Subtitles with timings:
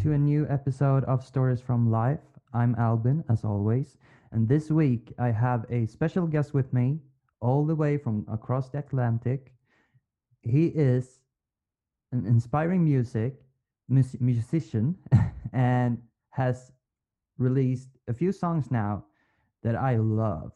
[0.00, 2.24] to a new episode of Stories from Life.
[2.54, 3.98] I'm Albin, as always,
[4.32, 7.00] and this week I have a special guest with me,
[7.42, 9.52] all the way from across the Atlantic.
[10.40, 11.20] He is
[12.12, 13.42] an inspiring music
[13.90, 14.96] mus- musician
[15.52, 15.98] and
[16.30, 16.72] has
[17.36, 19.04] released a few songs now
[19.62, 20.52] that I love.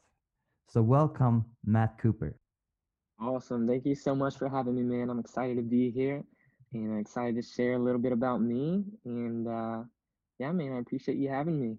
[0.70, 2.34] So welcome, Matt Cooper.
[3.20, 3.68] Awesome.
[3.68, 5.10] Thank you so much for having me, man.
[5.10, 6.24] I'm excited to be here
[6.82, 8.84] and I'm excited to share a little bit about me.
[9.04, 9.82] And uh,
[10.38, 11.76] yeah, man, I appreciate you having me.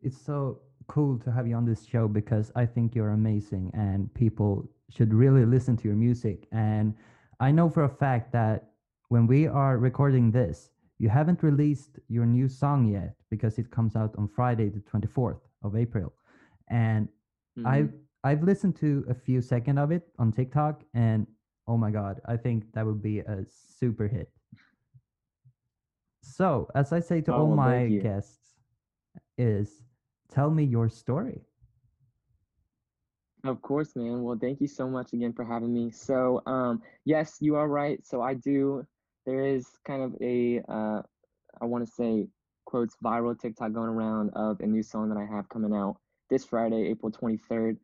[0.00, 4.12] It's so cool to have you on this show because I think you're amazing and
[4.14, 6.46] people should really listen to your music.
[6.52, 6.94] And
[7.40, 8.70] I know for a fact that
[9.08, 13.96] when we are recording this, you haven't released your new song yet because it comes
[13.96, 16.12] out on Friday, the 24th of April.
[16.68, 17.08] And
[17.58, 17.66] mm-hmm.
[17.66, 17.92] I've
[18.24, 21.26] I've listened to a few seconds of it on TikTok and
[21.66, 23.44] oh my god, I think that would be a
[23.78, 24.30] super hit.
[26.22, 28.42] So, as I say to oh, all my guests,
[29.38, 29.82] is
[30.30, 31.42] tell me your story.
[33.44, 34.22] Of course, man.
[34.22, 35.90] Well, thank you so much again for having me.
[35.90, 37.98] So, um, yes, you are right.
[38.06, 38.86] So I do.
[39.26, 41.02] There is kind of a, uh,
[41.60, 42.28] I want to say,
[42.66, 45.96] quotes viral TikTok going around of a new song that I have coming out
[46.30, 47.76] this Friday, April 23rd.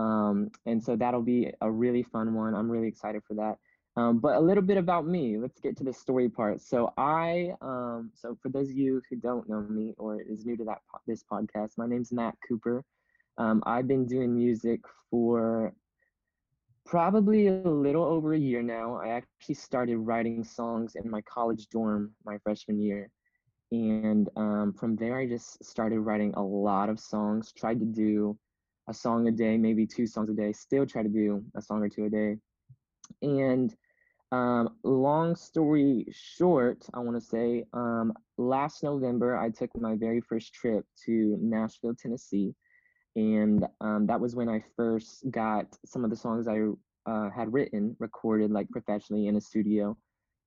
[0.00, 2.54] Um, and so that'll be a really fun one.
[2.54, 3.58] I'm really excited for that.
[3.96, 5.36] Um, but a little bit about me.
[5.36, 6.62] Let's get to the story part.
[6.62, 10.56] So I, um, so for those of you who don't know me or is new
[10.56, 12.82] to that this podcast, my name's Matt Cooper.
[13.36, 15.74] Um, I've been doing music for
[16.86, 18.94] probably a little over a year now.
[18.94, 23.10] I actually started writing songs in my college dorm my freshman year.
[23.72, 28.38] And um, from there, I just started writing a lot of songs, tried to do
[28.90, 31.82] a song a day, maybe two songs a day, still try to do a song
[31.82, 32.36] or two a day.
[33.22, 33.74] And
[34.32, 40.20] um, long story short, I want to say um, last November, I took my very
[40.20, 42.54] first trip to Nashville, Tennessee.
[43.16, 46.58] And um, that was when I first got some of the songs I
[47.10, 49.96] uh, had written recorded like professionally in a studio.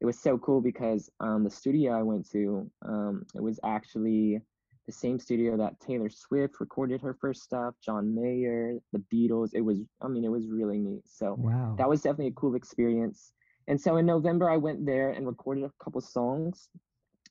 [0.01, 4.41] It was so cool because um, the studio I went to, um, it was actually
[4.85, 9.51] the same studio that Taylor Swift recorded her first stuff, John Mayer, the Beatles.
[9.53, 11.03] It was, I mean, it was really neat.
[11.05, 11.75] So wow.
[11.77, 13.31] that was definitely a cool experience.
[13.67, 16.69] And so in November, I went there and recorded a couple songs.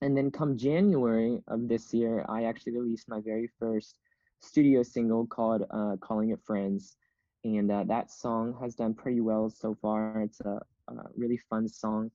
[0.00, 3.96] And then come January of this year, I actually released my very first
[4.40, 6.96] studio single called uh, Calling It Friends.
[7.44, 10.22] And uh, that song has done pretty well so far.
[10.22, 12.10] It's a, a really fun song.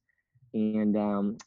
[0.54, 1.38] And um,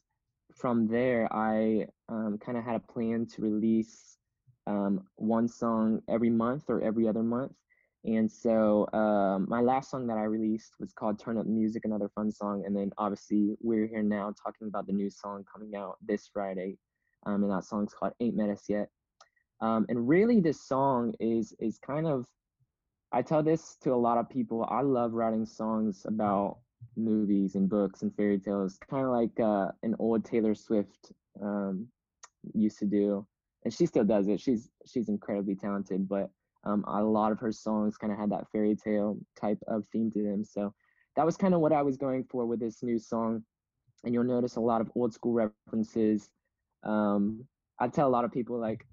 [0.54, 4.18] from there, I um, kind of had a plan to release
[4.66, 7.52] um, one song every month or every other month.
[8.04, 12.10] And so um, my last song that I released was called Turn Up Music, another
[12.14, 12.64] fun song.
[12.66, 16.78] And then obviously we're here now talking about the new song coming out this Friday.
[17.26, 18.88] Um, and that song's called Ain't Met Us Yet.
[19.60, 22.26] Um, and really this song is is kind of
[23.12, 24.66] I tell this to a lot of people.
[24.70, 26.58] I love writing songs about
[26.96, 31.88] movies and books and fairy tales, kind of like uh, an old Taylor Swift um,
[32.54, 33.26] used to do,
[33.64, 34.40] and she still does it.
[34.40, 36.30] She's she's incredibly talented, but
[36.64, 40.10] um, a lot of her songs kind of had that fairy tale type of theme
[40.12, 40.44] to them.
[40.44, 40.74] So
[41.16, 43.42] that was kind of what I was going for with this new song,
[44.04, 46.30] and you'll notice a lot of old school references.
[46.82, 47.44] Um,
[47.78, 48.84] I tell a lot of people like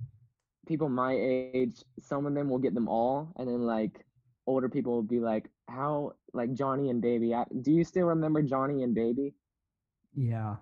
[0.67, 4.05] people my age, some of them will get them all, and then like
[4.45, 7.33] older people will be like, "How like Johnny and Baby?
[7.33, 9.33] I, do you still remember Johnny and Baby?"
[10.15, 10.55] Yeah,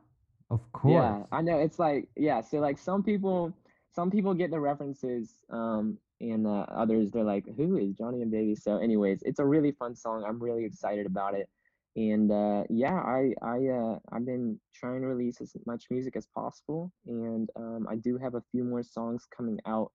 [0.50, 0.94] of course.
[0.94, 1.59] Yeah, I know.
[1.59, 2.41] It's like yeah.
[2.41, 3.53] So like some people,
[3.91, 8.31] some people get the references, um, and uh, others they're like, "Who is Johnny and
[8.31, 10.23] Baby?" So, anyways, it's a really fun song.
[10.28, 11.50] I'm really excited about it,
[11.95, 16.28] and uh, yeah, I I uh, I've been trying to release as much music as
[16.28, 19.91] possible, and um, I do have a few more songs coming out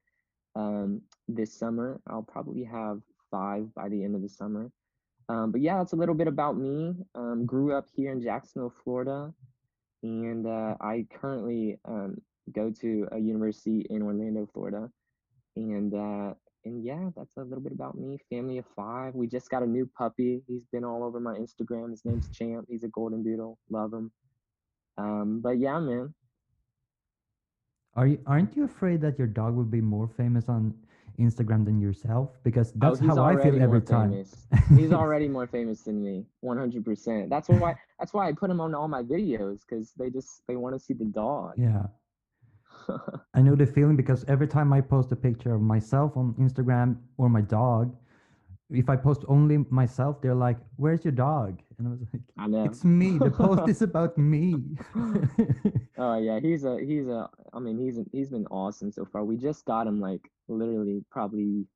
[0.57, 2.01] um, this summer.
[2.09, 4.71] I'll probably have five by the end of the summer.
[5.29, 6.97] Um, but yeah, that's a little bit about me.
[7.15, 9.33] Um, grew up here in Jacksonville, Florida,
[10.03, 12.21] and uh, I currently um,
[12.53, 14.91] go to a university in Orlando, Florida.
[15.57, 18.19] And uh, and yeah, that's a little bit about me.
[18.29, 19.15] Family of five.
[19.15, 20.43] We just got a new puppy.
[20.47, 21.91] He's been all over my Instagram.
[21.91, 22.67] His name's Champ.
[22.69, 23.59] He's a golden doodle.
[23.71, 24.11] Love him.
[24.99, 26.15] Um, but yeah, man.
[27.97, 30.75] Are you aren't you afraid that your dog would be more famous on
[31.21, 32.39] Instagram than yourself?
[32.43, 34.25] Because oh, that's oh, how I feel every time.
[34.77, 37.29] he's already more famous than me, 100%.
[37.29, 40.57] That's why that's why I put him on all my videos because they just they
[40.57, 41.55] want to see the dog.
[41.57, 41.87] Yeah.
[43.35, 46.97] I know the feeling because every time I post a picture of myself on Instagram
[47.19, 47.95] or my dog,
[48.73, 52.47] if I post only myself, they're like, "Where's your dog?" And I was like, I
[52.47, 52.65] know.
[52.65, 53.19] "It's me.
[53.19, 54.55] The post is about me."
[55.99, 57.29] oh yeah, he's a he's a.
[57.53, 59.25] I mean, he's he's been awesome so far.
[59.25, 61.67] We just got him like literally probably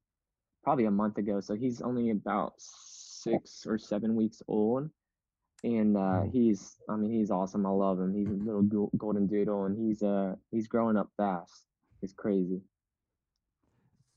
[0.62, 4.88] probably a month ago, so he's only about six or seven weeks old,
[5.64, 7.66] and uh, he's I mean he's awesome.
[7.66, 8.14] I love him.
[8.14, 11.64] He's a little golden doodle, and he's uh he's growing up fast.
[12.02, 12.60] It's crazy.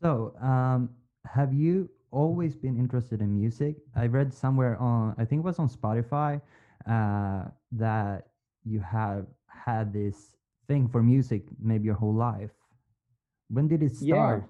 [0.02, 0.90] So, um,
[1.26, 3.78] have you always been interested in music?
[3.96, 6.42] I read somewhere on, I think it was on Spotify,
[6.88, 8.28] uh, that
[8.64, 10.36] you have had this
[10.68, 12.52] thing for music maybe your whole life.
[13.50, 14.44] When did it Yeah, start?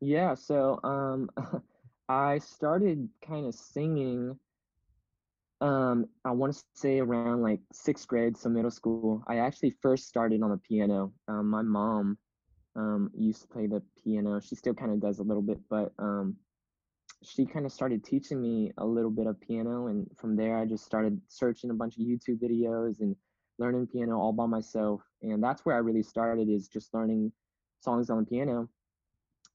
[0.00, 0.34] yeah.
[0.34, 1.30] So um,
[2.08, 4.38] I started kind of singing
[5.60, 9.22] Um, I want to say around like sixth grade, so middle school.
[9.28, 11.12] I actually first started on the piano.
[11.28, 12.18] Um, my mom
[12.74, 14.40] um, used to play the piano.
[14.40, 16.36] She still kind of does a little bit, but um,
[17.22, 19.86] she kind of started teaching me a little bit of piano.
[19.86, 23.16] And from there, I just started searching a bunch of YouTube videos and
[23.58, 25.02] learning piano all by myself.
[25.22, 27.32] And that's where I really started is just learning
[27.80, 28.68] songs on the piano.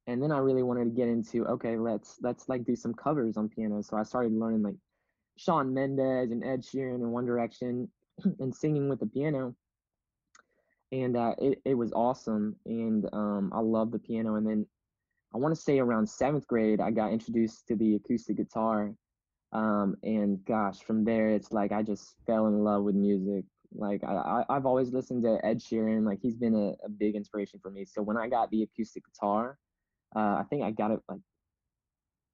[0.07, 3.35] And then I really wanted to get into okay, let's let's like do some covers
[3.35, 3.81] on piano.
[3.81, 4.75] So I started learning like
[5.37, 7.89] Shawn Mendes and Ed Sheeran and One Direction
[8.39, 9.53] and singing with the piano.
[10.93, 12.55] And uh, it, it was awesome.
[12.65, 14.35] And um, I love the piano.
[14.35, 14.65] And then
[15.33, 18.93] I want to say around seventh grade, I got introduced to the acoustic guitar.
[19.53, 23.45] Um, and gosh, from there, it's like I just fell in love with music.
[23.73, 26.05] Like I, I, I've always listened to Ed Sheeran.
[26.05, 27.85] Like he's been a, a big inspiration for me.
[27.85, 29.57] So when I got the acoustic guitar,
[30.15, 31.19] uh, I think I got it like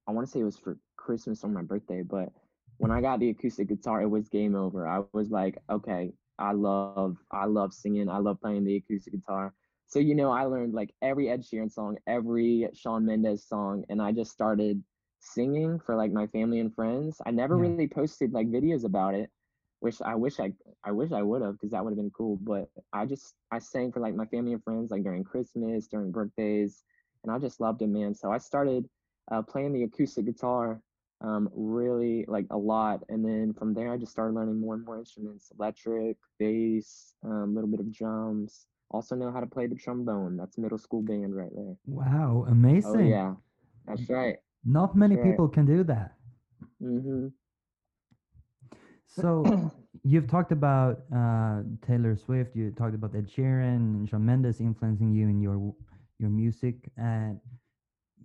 [0.07, 2.29] I want to say it was for Christmas or my birthday, but
[2.77, 4.87] when I got the acoustic guitar, it was game over.
[4.87, 8.09] I was like, okay, I love, I love singing.
[8.09, 9.53] I love playing the acoustic guitar.
[9.93, 14.01] So you know, I learned like every Ed Sheeran song, every Shawn Mendes song, and
[14.01, 14.83] I just started
[15.19, 17.21] singing for like my family and friends.
[17.27, 17.69] I never Yeah.
[17.69, 19.29] really posted like videos about it,
[19.81, 20.53] which I wish I,
[20.83, 22.37] I wish I would have because that would have been cool.
[22.37, 26.11] But I just I sang for like my family and friends like during Christmas, during
[26.11, 26.83] birthdays,
[27.23, 28.15] and I just loved it, man.
[28.15, 28.89] So I started
[29.31, 30.81] uh, playing the acoustic guitar
[31.21, 33.03] um, really like a lot.
[33.09, 37.27] And then from there, I just started learning more and more instruments electric, bass, a
[37.27, 38.67] um, little bit of drums.
[38.93, 40.37] Also, know how to play the trombone.
[40.37, 41.75] That's middle school band right there.
[41.87, 43.09] Wow, Oh, amazing.
[43.09, 43.35] yeah.
[43.85, 44.37] That's right.
[44.65, 45.23] Not That's many right.
[45.23, 46.15] people can do that.
[46.79, 47.27] hmm
[49.07, 49.71] So,
[50.03, 55.11] you've talked about uh, Taylor Swift, you talked about Ed Sheeran and Shawn Mendes influencing
[55.11, 55.73] you in your
[56.19, 56.91] your music.
[56.97, 57.39] And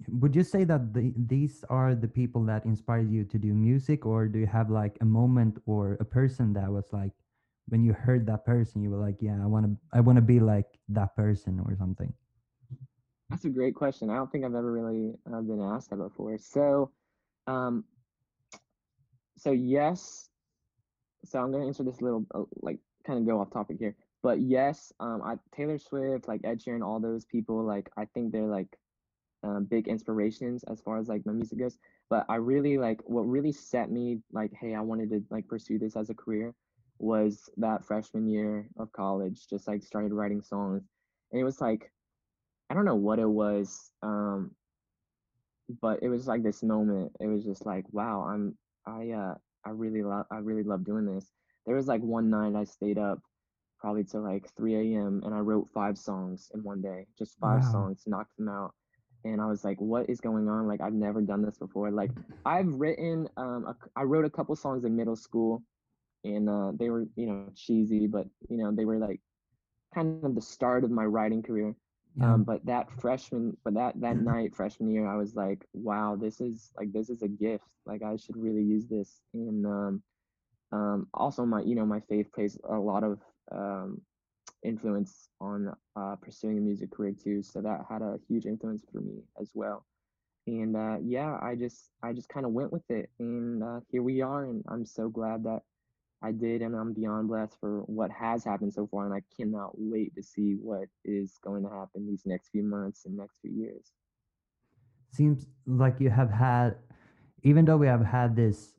[0.09, 4.06] would you say that the, these are the people that inspired you to do music,
[4.06, 7.12] or do you have like a moment or a person that was like,
[7.69, 10.23] when you heard that person, you were like, yeah, I want to, I want to
[10.23, 12.12] be like that person or something?
[13.31, 14.09] That's a great question.
[14.09, 16.38] I don't think I've ever really uh, been asked that before.
[16.38, 16.91] So,
[17.47, 17.85] um,
[19.37, 20.31] so yes,
[21.25, 24.41] so I'm gonna answer this little uh, like kind of go off topic here, but
[24.41, 28.43] yes, um, I Taylor Swift, like Ed Sheeran, all those people, like I think they're
[28.47, 28.79] like
[29.43, 31.79] um, big inspirations as far as like my music goes.
[32.11, 35.79] But I really like what really set me like, hey, I wanted to like pursue
[35.79, 36.55] this as a career
[36.98, 39.46] was that freshman year of college.
[39.48, 40.88] Just like started writing songs,
[41.32, 41.90] and it was like
[42.70, 44.52] I don't know what it was, um,
[45.81, 47.12] but it was like this moment.
[47.20, 51.06] It was just like, wow, I'm I uh I really love I really love doing
[51.06, 51.32] this.
[51.67, 53.20] There was like one night I stayed up
[53.78, 55.22] probably till like 3 a.m.
[55.24, 57.70] and I wrote five songs in one day, just five Wow.
[57.70, 58.74] songs, knocked them out.
[59.24, 60.67] And I was like, what is going on?
[60.69, 61.90] Like I've never done this before.
[61.90, 62.12] Like
[62.44, 65.62] I've written um a I wrote a couple songs in middle school
[66.29, 69.20] and uh they were, you know, cheesy, but you know, they were like
[69.94, 71.75] kind of the start of my writing career.
[72.17, 72.35] Yeah.
[72.35, 76.41] Um, but that freshman, but that that night, freshman year, I was like, wow, this
[76.41, 77.65] is like this is a gift.
[77.87, 79.20] Like I should really use this.
[79.35, 80.03] And um,
[80.73, 83.20] um, also my, you know, my faith plays a lot of
[83.53, 84.01] um,
[84.65, 87.43] influence on uh, pursuing a music career too.
[87.43, 89.85] So that had a huge influence for me as well.
[90.47, 94.03] And uh, yeah, I just I just kind of went with it, and uh, here
[94.03, 94.44] we are.
[94.44, 95.63] And I'm so glad that
[96.22, 99.72] I did, and I'm beyond blessed for what has happened so far, and I cannot
[99.79, 103.53] wait to see what is going to happen these next few months and next few
[103.53, 103.93] years.
[105.10, 106.77] Seems like you have had,
[107.43, 108.75] even though we have had this,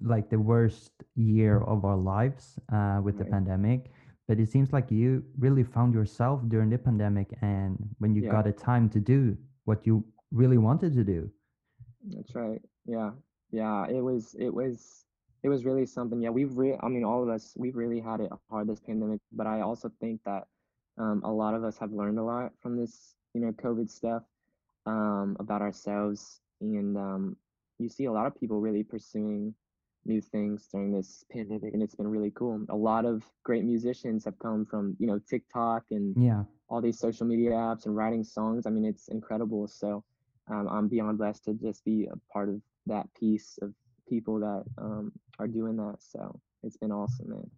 [0.00, 3.90] like the worst year of our lives uh, with the pandemic,
[4.28, 8.32] but it seems like you really found yourself during the pandemic and when you Yeah,
[8.32, 11.30] got a time to do what you really wanted to do.
[12.10, 12.60] that's right.
[12.86, 13.10] Yeah,
[13.50, 13.86] yeah.
[13.88, 15.04] It was, it was,
[15.42, 16.20] it was really something.
[16.20, 19.20] Yeah, we've re I mean, all of us, we've really had it hard this pandemic,
[19.32, 20.44] but I also think that
[20.98, 24.22] um, a lot of us have learned a lot from this, you know, COVID stuff
[24.86, 26.40] um, about ourselves.
[26.60, 27.36] And um,
[27.78, 29.54] you see a lot of people really pursuing
[30.04, 32.64] new things during this pandemic, and it's been really cool.
[32.70, 36.44] A lot of great musicians have come from you know TikTok and Yeah.
[36.68, 38.66] all these social media apps and writing songs.
[38.66, 39.66] I mean, it's incredible.
[39.68, 40.04] So
[40.48, 43.74] um, I'm beyond blessed to just be a part of that piece of
[44.14, 45.96] people that um, are doing that.
[46.12, 46.20] So
[46.64, 47.48] it's been awesome, man.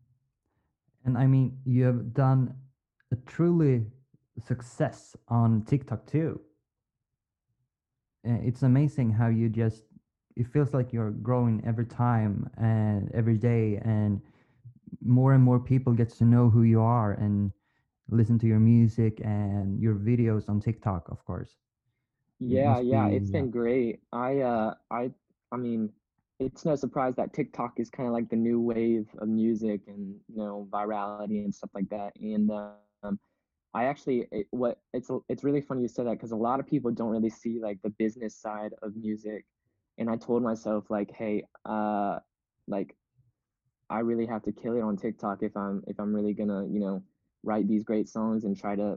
[1.05, 2.55] And I mean, you have done
[3.13, 3.87] a truly
[4.39, 6.41] success on TikTok too.
[8.29, 9.85] Uh, It's amazing how you just,
[10.37, 14.21] it feels like you're growing every time and every day, and
[15.05, 17.53] more and more people get to know who you are and
[18.09, 21.57] listen to your music and your videos on TikTok, of course.
[22.41, 24.01] Yeah, yeah, be, it's yeah, been great.
[24.13, 25.11] I uh I
[25.53, 25.91] I mean,
[26.41, 30.17] it's no surprise that TikTok is kind of like the new wave of music and
[30.29, 32.13] you know virality and stuff like that.
[32.21, 33.19] And um,
[33.73, 36.67] I actually it, what it's it's really funny you said that because a lot of
[36.67, 39.45] people don't really see like the business side of music.
[39.97, 42.19] And I told myself like, hey, uh,
[42.67, 42.97] like
[43.89, 46.81] I really have to kill it on TikTok if I'm if I'm really gonna you
[46.81, 47.03] know
[47.45, 48.97] write these great songs and try to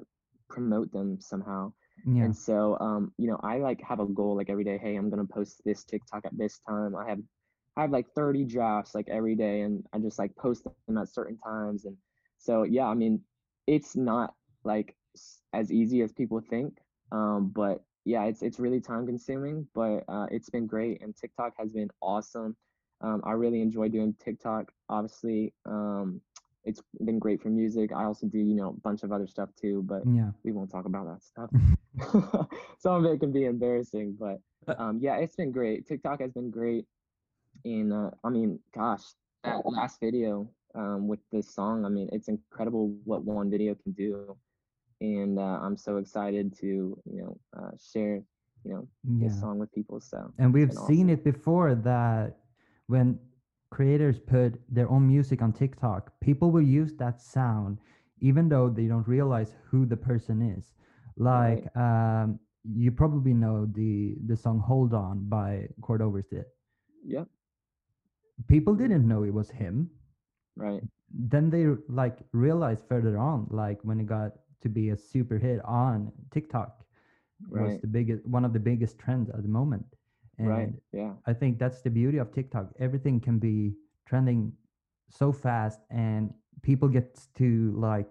[0.50, 1.74] promote them somehow.
[2.06, 4.77] Yeah, And so, um, you know, I like have a goal like every day.
[4.77, 6.96] Hey, I'm gonna post this TikTok at this time.
[6.96, 7.20] I have
[7.75, 11.10] I have like 30 drafts like every day, and I just like post them at
[11.10, 11.86] certain times.
[11.86, 11.98] And
[12.38, 13.22] so, yeah, I mean,
[13.68, 14.96] it's not like
[15.54, 16.77] as easy as people think.
[17.12, 21.54] Um, but yeah, it's it's really time consuming, but uh, it's been great, and TikTok
[21.60, 22.56] has been awesome.
[23.01, 24.72] Um, I really enjoy doing TikTok.
[24.89, 26.22] Obviously, um,
[26.67, 27.91] it's been great for music.
[27.93, 30.31] I also do, you know, a bunch of other stuff too, but yeah.
[30.43, 31.50] we won't talk about that stuff.
[32.79, 34.39] Some of it can be embarrassing, but
[34.77, 35.88] um, yeah, it's been great.
[35.88, 36.86] TikTok has been great.
[37.63, 39.01] And uh, I mean, gosh,
[39.45, 43.93] that last video um, with this song, I mean, it's incredible what one video can
[43.93, 44.36] do.
[45.00, 48.21] And uh, I'm so excited to, you know, uh, share,
[48.65, 50.01] you know, this song with people.
[50.01, 51.09] So And we've seen awesome.
[51.09, 52.38] it before that
[52.88, 53.19] when
[53.69, 57.79] creators put their own music on TikTok, people will use that sound
[58.19, 60.74] even though they don't realize who the person is.
[61.17, 61.63] Right.
[61.63, 62.39] Like um
[62.75, 66.45] you probably know the the song Hold On by Cord Overstreet.
[67.05, 67.27] Yep.
[68.47, 69.89] People didn't know it was him.
[70.55, 70.81] Right.
[71.12, 75.63] Then they like realized further on, like when it got to be a super hit
[75.63, 76.83] on TikTok,
[77.51, 79.86] it was the biggest one of the biggest trends at the moment.
[80.39, 80.67] Right.
[80.67, 81.13] And Yeah.
[81.25, 82.74] I think that's the beauty of TikTok.
[82.79, 83.74] Everything can be
[84.06, 84.53] trending
[85.10, 88.08] so fast and people get to like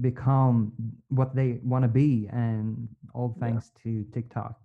[0.00, 0.72] become
[1.08, 3.40] what they want to be and all Yeah.
[3.40, 4.60] thanks to TikTok.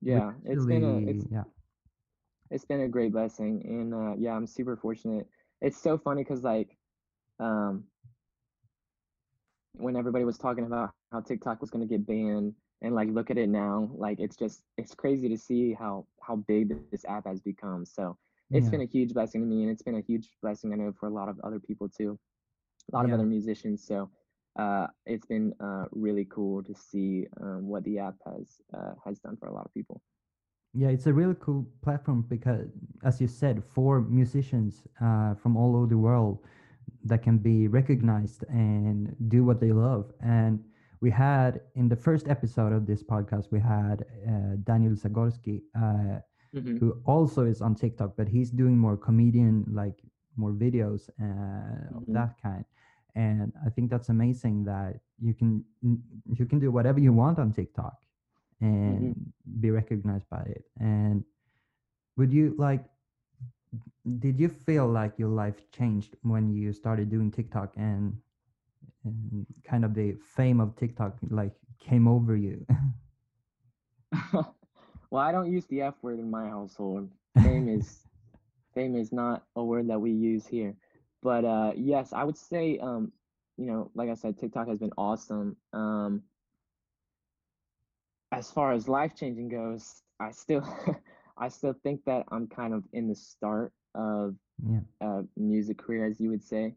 [0.00, 0.32] Yeah.
[0.44, 1.44] It's been a it's yeah.
[2.50, 5.26] it's been a great blessing, and uh, yeah, I'm super fortunate.
[5.60, 6.76] It's so funny because like
[7.38, 7.84] um
[9.74, 13.30] when everybody was talking about how TikTok was going to get banned and like look
[13.30, 17.06] at it now like it's just it's crazy to see how how big this app
[17.08, 18.16] has become so
[18.52, 18.70] it's Yeah.
[18.70, 21.06] been a huge blessing to me and it's been a huge blessing I know for
[21.08, 22.18] a lot of other people too
[22.92, 24.10] a lot of other musicians so
[24.58, 29.18] uh it's been uh really cool to see um, what the app has uh, has
[29.20, 30.00] done for a lot of people
[30.72, 32.68] Yeah, it's a really cool platform because
[33.02, 36.38] as you said, for musicians uh, from all over the world
[37.04, 40.12] that can be recognized and do what they love.
[40.20, 40.64] And
[41.02, 46.20] we had in the first episode of this podcast, we had uh, Daniel Zagorski, uh,
[46.52, 50.00] hmm who also is on TikTok, but he's doing more comedian, like
[50.36, 52.64] more videos uh, of hmm that kind.
[53.16, 55.64] And I think that's amazing that you can
[56.32, 57.96] you can do whatever you want on TikTok
[58.60, 60.64] and hmm be recognized by it.
[60.80, 61.24] And
[62.16, 62.84] would you like?
[64.18, 68.21] Did you feel like your life changed when you started doing TikTok and,
[69.04, 72.64] and kind of the fame of TikTok like came over you?
[74.32, 77.10] well I don't use the F word in my household
[77.42, 78.06] fame is
[78.74, 80.74] fame is not a word that we use here.
[81.22, 83.12] But uh, yes, I would say, um,
[83.56, 85.56] you know, like I said, TikTok has been awesome.
[85.72, 86.22] Um,
[88.32, 90.66] as far as life changing goes, I still,
[91.38, 94.34] I still think that I'm kind of in the start of
[94.66, 96.74] yeah, a music career, as you would say.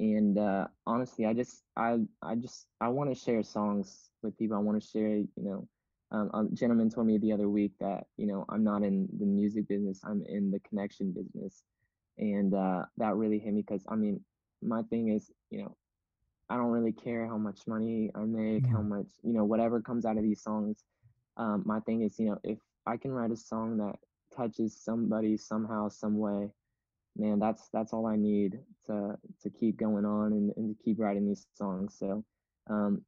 [0.00, 4.56] And uh, honestly, I just, I, I just, I want to share songs with people.
[4.56, 5.68] I want to share, you know,
[6.12, 9.26] um, a gentleman told me the other week that, you know, I'm not in the
[9.26, 10.00] music business.
[10.04, 11.62] I'm in the connection business
[12.18, 14.20] and uh, that really hit me because I mean,
[14.62, 15.76] my thing is, you know,
[16.50, 20.04] I don't really care how much money I make, how much, you know, whatever comes
[20.04, 20.84] out of these songs.
[21.36, 23.96] Um, my thing is, you know, if I can write a song that
[24.34, 26.50] touches somebody somehow, some way,
[27.16, 30.98] man, that's that's all I need to to keep going on and, and to keep
[30.98, 31.96] writing these songs.
[31.98, 32.24] So
[32.68, 33.02] um,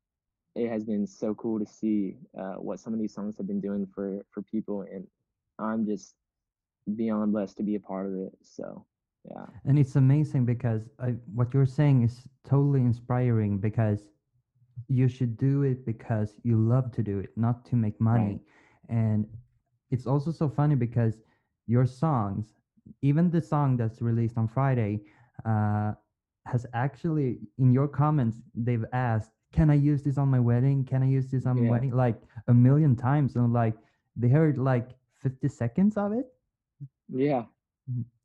[0.55, 3.61] it has been so cool to see uh, what some of these songs have been
[3.61, 5.07] doing for for people, and
[5.59, 6.15] I'm just
[6.97, 8.33] beyond blessed to be a part of it.
[8.43, 8.85] So
[9.29, 9.47] yeah.
[9.65, 14.01] And it's amazing because I, what you're saying is totally inspiring because
[14.89, 18.41] you should do it because you love to do it, not to make money.
[18.89, 18.97] Right.
[18.97, 19.27] And
[19.91, 21.15] it's also so funny because
[21.67, 22.55] your songs,
[23.03, 25.01] even the song that's released on Friday,
[25.45, 25.93] uh,
[26.47, 30.85] has actually in your comments they've asked, "Can I use this on my wedding?
[30.85, 33.77] Can I use this on my wedding?" Like a million times, and like
[34.17, 36.27] they heard like 50 seconds of it,
[37.09, 37.47] Yeah.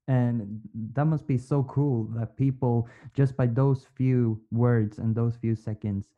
[0.08, 0.62] and
[0.94, 5.56] that must be so cool that people just by those few words and those few
[5.56, 6.10] seconds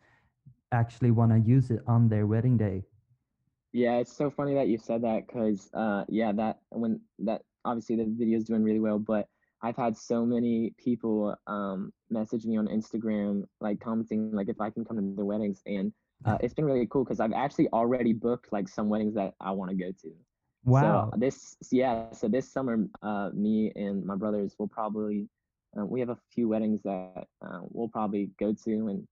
[0.72, 2.84] actually want to use it on their wedding day.
[3.74, 7.98] Yeah, it's so funny that you said that because, uh, yeah, that when that obviously
[7.98, 9.30] the video is doing really well, but
[9.64, 14.72] I've had so many people um, message me on Instagram, like commenting, like if I
[14.72, 15.94] can come to their weddings, and
[16.26, 19.52] uh, it's been really cool because I've actually already booked like some weddings that I
[19.52, 20.12] want to go to.
[20.70, 21.14] So Wow.
[21.18, 25.28] this, yeah, so this summer, uh, me and my brothers will probably,
[25.80, 29.08] uh, we have a few weddings that uh, we'll probably go to, and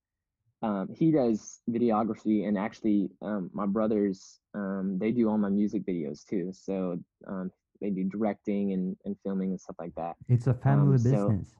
[0.61, 5.85] um, he does videography, and actually, um, my brothers, um, they do all my music
[5.85, 6.51] videos too.
[6.53, 7.51] So um,
[7.81, 10.15] they do directing and, and filming and stuff like that.
[10.27, 11.55] It's a Um, family so business.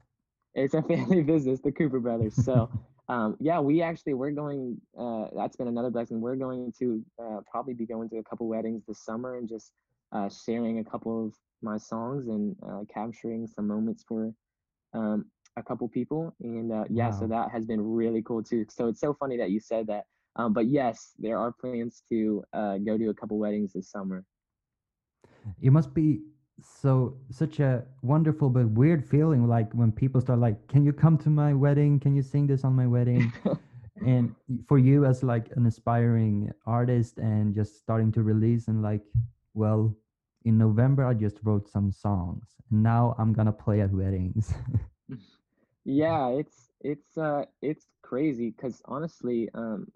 [0.54, 2.34] it's a family business, the Cooper brothers.
[2.44, 2.70] So
[3.08, 4.80] um, yeah, we actually we're going.
[4.98, 6.20] Uh, that's been another blessing.
[6.20, 9.72] We're going to uh, probably be going to a couple weddings this summer and just
[10.12, 14.32] uh, sharing a couple of my songs and uh, capturing some moments for
[14.94, 15.24] um,
[15.56, 16.34] a couple people.
[16.40, 18.64] And uh, yeah, so that has been really cool too.
[18.70, 20.04] So it's so funny that you said that.
[20.36, 24.22] Um, but yes, there are plans to uh, go to a couple weddings this summer.
[25.60, 26.20] It must be
[26.62, 31.18] so such a wonderful but weird feeling like when people start like, "Can you come
[31.18, 32.00] to my wedding?
[32.00, 33.32] Can you sing this on my wedding?"
[34.04, 34.34] And
[34.66, 39.00] for you as like an aspiring artist and just starting to release and like,
[39.54, 39.96] well,
[40.44, 42.56] in November I just wrote some songs.
[42.70, 44.52] And now I'm gonna play at weddings.
[45.84, 49.86] yeah, it's it's uh it's crazy because honestly, um,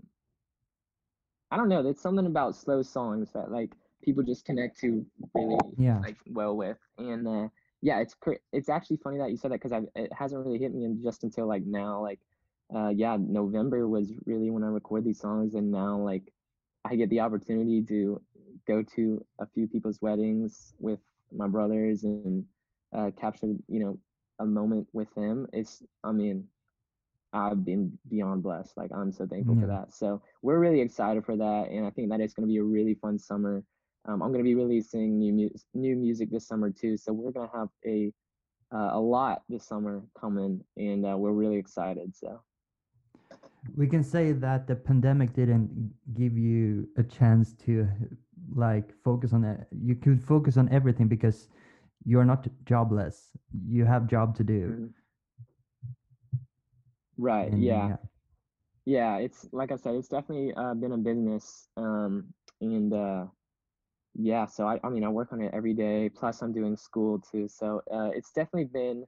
[1.50, 1.82] I don't know.
[1.82, 6.00] There's something about slow songs that like people just connect to really Yeah.
[6.00, 7.48] like well with, and uh,
[7.82, 10.58] yeah, it's cra- it's actually funny that you said that because I it hasn't really
[10.58, 12.02] hit me in just until like now.
[12.02, 12.20] Like,
[12.74, 16.32] uh, yeah, November was really when I record these songs, and now like
[16.84, 18.20] I get the opportunity to
[18.66, 21.00] go to a few people's weddings with
[21.32, 22.44] my brothers and
[22.92, 23.98] uh, capture you know
[24.38, 25.46] a moment with them.
[25.52, 26.48] It's I mean
[27.32, 28.76] I've been beyond blessed.
[28.76, 29.94] Like I'm so thankful for that.
[29.94, 32.62] So we're really excited for that, and I think that it's going to be a
[32.62, 33.62] really fun summer.
[34.06, 37.32] Um, I'm going to be releasing new mu- new music this summer too, so we're
[37.32, 38.12] going to have a
[38.72, 42.14] uh, a lot this summer coming, and uh, we're really excited.
[42.16, 42.40] So
[43.76, 47.88] we can say that the pandemic didn't give you a chance to
[48.54, 49.66] like focus on it.
[49.70, 51.48] You could focus on everything because
[52.04, 53.30] you're not jobless.
[53.66, 54.74] You have job to do.
[54.74, 54.94] mhm.
[57.18, 57.96] right, And yeah, yeah.
[58.84, 59.16] yeah.
[59.18, 63.26] It's like I said, it's definitely uh, been a business, um, and uh,
[64.14, 64.46] yeah.
[64.46, 66.08] So I, I mean, I work on it every day.
[66.10, 67.48] Plus, I'm doing school too.
[67.48, 69.06] So uh, it's definitely been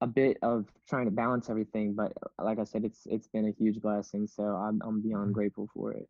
[0.00, 3.46] a bit of trying to balance everything, but uh, like I said, it's it's been
[3.46, 4.26] a huge blessing.
[4.26, 6.08] So I'm I'm beyond grateful for it.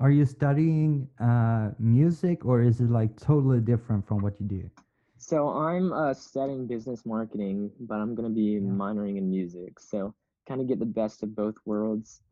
[0.00, 4.70] Are you studying uh, music or is it like totally different from what you do?
[5.18, 8.72] So I'm uh, studying business marketing, but I'm gonna be Yeah.
[8.72, 9.78] minoring in music.
[9.80, 10.14] So
[10.48, 12.22] kind of get the best of both worlds.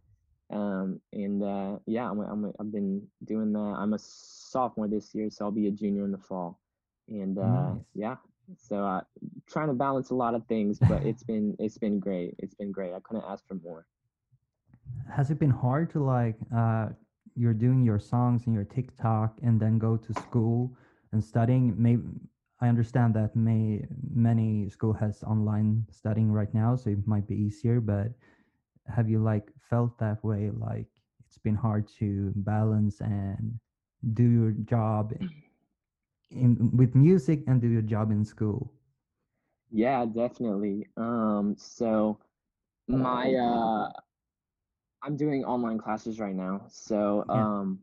[0.51, 3.59] Um, and uh, yeah, I'm, I'm I've been doing that.
[3.59, 6.61] I'm a sophomore this year, so I'll be a junior in the fall.
[7.09, 7.83] And uh, Nice.
[7.95, 8.17] yeah,
[8.57, 9.01] so uh,
[9.49, 12.35] trying to balance a lot of things, but it's been it's been great.
[12.39, 12.93] It's been great.
[12.95, 13.87] I couldn't ask for more.
[15.11, 16.89] Has it been hard to like uh,
[17.35, 20.77] you're doing your songs and your TikTok and then go to school
[21.13, 21.75] and studying?
[21.77, 22.03] Maybe
[22.61, 27.35] I understand that may many school has online studying right now, so it might be
[27.35, 27.81] easier.
[27.81, 28.13] But
[28.89, 30.51] have you like felt that way?
[30.51, 30.87] Like
[31.27, 33.59] it's been hard to balance and
[34.13, 35.13] do your job
[36.31, 38.73] in with music and do your job in school.
[39.71, 40.87] Yeah, definitely.
[40.97, 42.19] Um, so
[42.89, 43.93] my uh
[45.03, 46.67] I'm doing online classes right now.
[46.69, 47.47] So Yeah.
[47.47, 47.81] um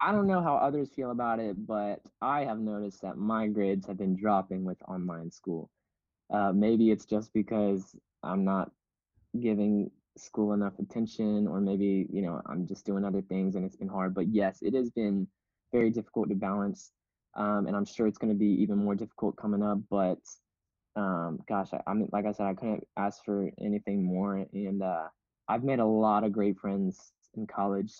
[0.00, 3.86] I don't know how others feel about it, but I have noticed that my grades
[3.86, 5.70] have been dropping with online school.
[6.30, 8.72] Uh maybe it's just because I'm not
[9.38, 13.76] giving school enough attention or maybe, you know, I'm just doing other things and it's
[13.76, 14.14] been hard.
[14.14, 15.26] But yes, it has been
[15.72, 16.92] very difficult to balance.
[17.34, 20.18] Um, and I'm sure it's going to be even more difficult coming up, but
[20.96, 24.44] um, gosh, I, mean, like I said, I couldn't ask for anything more.
[24.52, 25.08] And uh,
[25.48, 27.92] I've made a lot of great friends in college,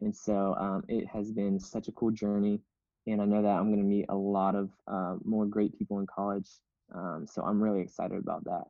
[0.00, 2.60] and so um, it has been such a cool journey.
[3.06, 6.06] and I know that I'm gonna meet a lot of uh, more great people in
[6.06, 6.48] college.
[6.94, 8.64] Um, so I'm really excited about that.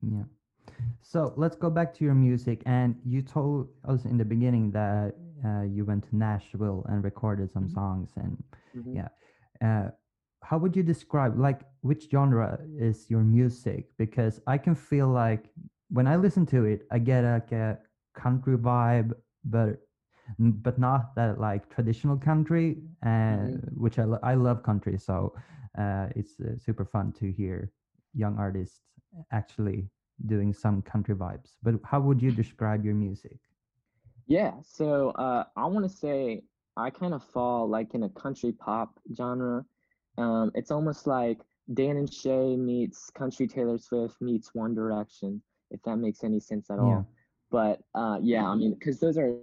[0.00, 0.24] Yeah.
[1.02, 2.62] So let's go back to your music.
[2.66, 5.14] And you told us in the beginning that
[5.44, 7.72] uh, you went to Nashville and recorded some Mhm.
[7.72, 8.12] songs.
[8.16, 8.42] And
[8.74, 8.94] Mhm.
[8.94, 9.08] yeah,
[9.66, 9.90] uh,
[10.42, 13.90] how would you describe like which genre is your music?
[13.96, 15.50] Because I can feel like
[15.90, 17.78] when I listen to it, I get like a
[18.14, 19.12] country vibe,
[19.44, 19.80] but
[20.38, 25.34] but not that like traditional country, and which I lo- I love country, so
[25.78, 27.72] uh, it's uh, super fun to hear
[28.14, 28.82] young artists
[29.32, 29.88] actually
[30.26, 31.56] doing some country vibes.
[31.62, 33.38] But how would you describe your music?
[34.26, 36.42] Yeah, so uh, I want to say
[36.76, 39.64] I kind of fall like in a country pop genre.
[40.18, 41.40] Um, it's almost like
[41.72, 46.70] Dan and Shay meets country Taylor Swift meets One Direction, if that makes any sense
[46.70, 46.78] at Yeah.
[46.78, 47.08] all.
[47.50, 49.34] But uh, yeah, I mean, because those are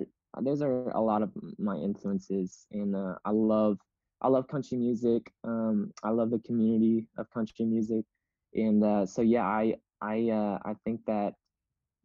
[0.41, 3.79] those are a lot of my influences, and uh, I love
[4.21, 5.31] I love country music.
[5.43, 8.05] Um, I love the community of country music,
[8.53, 11.35] and uh, so yeah, I I uh, I think that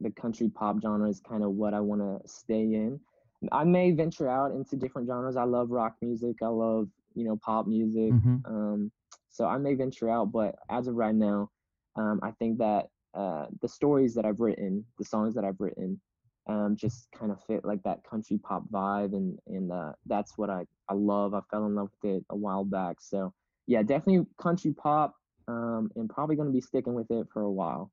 [0.00, 3.00] the country pop genre is kind of what I want to stay in.
[3.52, 5.36] I may venture out into different genres.
[5.36, 6.36] I love rock music.
[6.42, 8.16] I love, you know, pop music.
[8.22, 8.90] hmm Um,
[9.28, 11.50] so I may venture out, but as of right now,
[11.96, 16.00] um, I think that uh, the stories that I've written, the songs that I've written,
[16.48, 20.50] um, just kind of fit like that country pop vibe, and and uh, that's what
[20.50, 21.34] I I love.
[21.34, 22.96] I fell in love with it a while back.
[23.00, 23.32] So
[23.66, 25.14] yeah, definitely country pop,
[25.50, 27.84] um, and probably gonna be sticking with it for a while.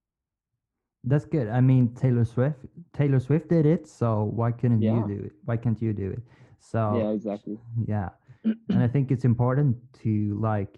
[1.12, 1.48] That's good.
[1.60, 2.60] I mean, Taylor Swift,
[3.00, 4.08] Taylor Swift did it, so
[4.40, 5.34] why couldn't you do it?
[5.46, 6.22] Why can't you do it?
[6.60, 7.58] So yeah, exactly.
[7.96, 8.10] yeah.
[8.74, 10.12] And I think it's important to
[10.50, 10.72] like,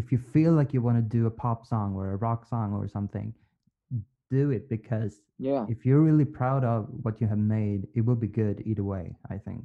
[0.00, 2.68] if you feel like you want to do a pop song or a rock song
[2.78, 3.28] or something,
[4.30, 5.64] do it because Yeah.
[5.68, 9.06] if you're really proud of what you have made, it will be good either way,
[9.34, 9.64] I think.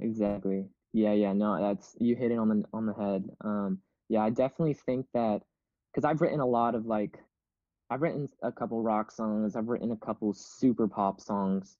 [0.00, 0.60] Exactly.
[0.92, 1.32] Yeah, yeah.
[1.32, 3.22] No, that's you hit it on the on the head.
[3.48, 3.70] Um,
[4.08, 5.42] yeah, I definitely think that
[5.92, 7.18] because I've written a lot of like
[7.90, 11.76] I've written a couple rock songs, I've written a couple super pop songs,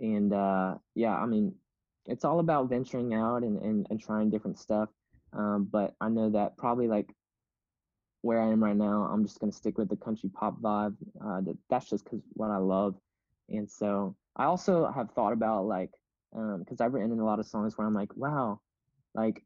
[0.00, 1.54] and uh, yeah, I mean,
[2.06, 4.88] it's all about venturing out and and, and trying different stuff.
[5.32, 7.14] Um, but I know that probably like
[8.22, 10.96] where I am right now, I'm just gonna stick with the country pop vibe.
[11.24, 12.96] Uh, that, that's just because what I love,
[13.48, 15.90] and so I also have thought about like,
[16.34, 18.60] um, because I've written a lot of songs where I'm like, wow,
[19.14, 19.44] like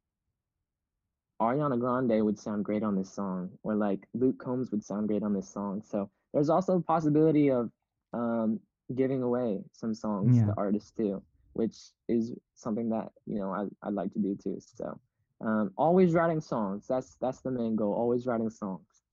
[1.40, 5.22] Ariana Grande would sound great on this song, or like Luke Combs would sound great
[5.22, 5.82] on this song.
[5.82, 7.70] So there's also a possibility of
[8.12, 8.60] um,
[8.94, 10.46] giving away some songs Yeah.
[10.46, 11.22] to artists too,
[11.54, 11.76] which
[12.08, 14.58] is something that you know I, I'd like to do too.
[14.60, 14.98] So
[15.40, 16.86] um, always writing songs.
[16.88, 17.92] That's that's the main goal.
[17.94, 19.04] Always writing songs.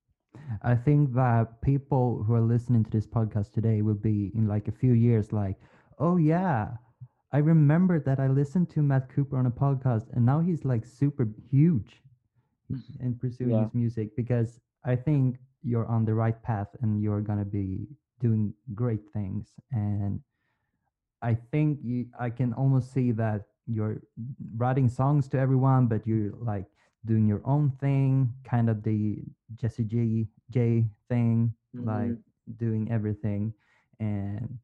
[0.61, 4.67] I think that people who are listening to this podcast today will be in like
[4.67, 5.57] a few years like,
[5.99, 6.77] oh yeah,
[7.31, 10.85] I remember that I listened to Matt Cooper on a podcast and now he's like
[10.85, 12.01] super huge
[12.99, 13.63] in pursuing Yeah.
[13.63, 17.87] his music because I think you're on the right path and you're gonna be
[18.19, 19.53] doing great things.
[19.71, 20.21] And
[21.21, 24.01] I think you I can almost see that you're
[24.55, 26.65] writing songs to everyone, but you're like
[27.05, 29.23] doing your own thing, kind of the
[29.55, 32.23] Jessie J J thing, like Mhm.
[32.57, 33.53] doing everything.
[33.99, 34.59] And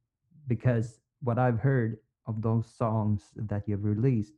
[0.48, 4.34] because what I've heard of those songs that you've released,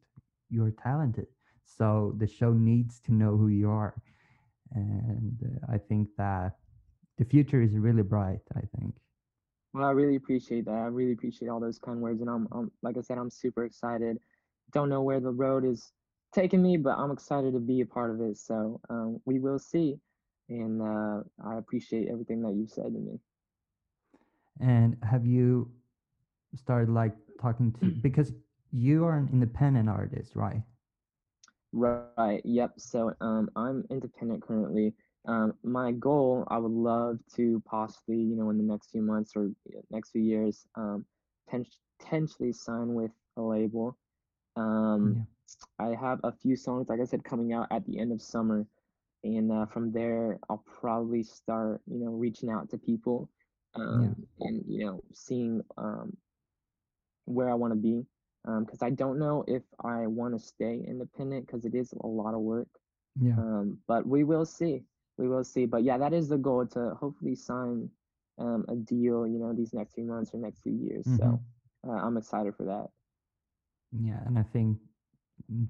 [0.50, 1.28] you're talented.
[1.78, 3.96] So the show needs to know who you are.
[4.74, 6.58] And uh, I think that
[7.18, 8.96] the future is really bright, I think.
[9.74, 10.74] Well, I really appreciate that.
[10.74, 13.64] I really appreciate all those kind words, and I'm, I'm like I said, I'm super
[13.64, 14.18] excited.
[14.74, 15.92] Don't know where the road is
[16.34, 18.38] taking me, but I'm excited to be a part of it.
[18.38, 19.98] So um, we will see,
[20.50, 23.20] and uh, I appreciate everything that you've said to me.
[24.60, 25.72] And have you
[26.56, 28.34] started like talking to because
[28.72, 30.62] you are an independent artist, right?
[31.74, 32.42] Right.
[32.44, 32.74] Yep.
[32.78, 34.94] So um, I'm independent currently.
[35.28, 39.34] Um, my goal, I would love to possibly, you know, in the next few months
[39.36, 39.50] or
[39.92, 41.06] next few years, um,
[41.50, 43.98] potentially sign with a label.
[44.56, 45.24] Um, Yeah.
[45.80, 48.66] I have a few songs, like I said, coming out at the end of summer,
[49.24, 53.30] and uh, from there, I'll probably start, you know, reaching out to people,
[53.76, 56.16] um, and you know, seeing um,
[57.26, 58.06] where I want to be,
[58.46, 62.34] because I don't know if I want to stay independent, because it is a lot
[62.34, 62.68] of work.
[63.20, 63.36] Yeah.
[63.38, 64.84] Um, but we will see.
[65.18, 65.66] We will see.
[65.66, 67.90] But yeah, that is the goal to hopefully sign
[68.40, 71.08] um, a deal, you know, these next few months or next few years.
[71.08, 71.18] Mhm.
[71.18, 71.42] So
[71.88, 72.90] uh, I'm excited for that.
[73.92, 74.78] Yeah, and I think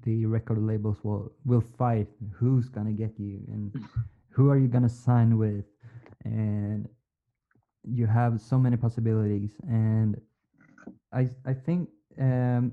[0.04, 3.72] the record labels will will fight who's gonna get you and
[4.30, 5.64] who are you gonna sign with,
[6.24, 6.88] and
[7.84, 9.56] you have so many possibilities.
[9.68, 10.20] And
[11.12, 12.72] I I think um,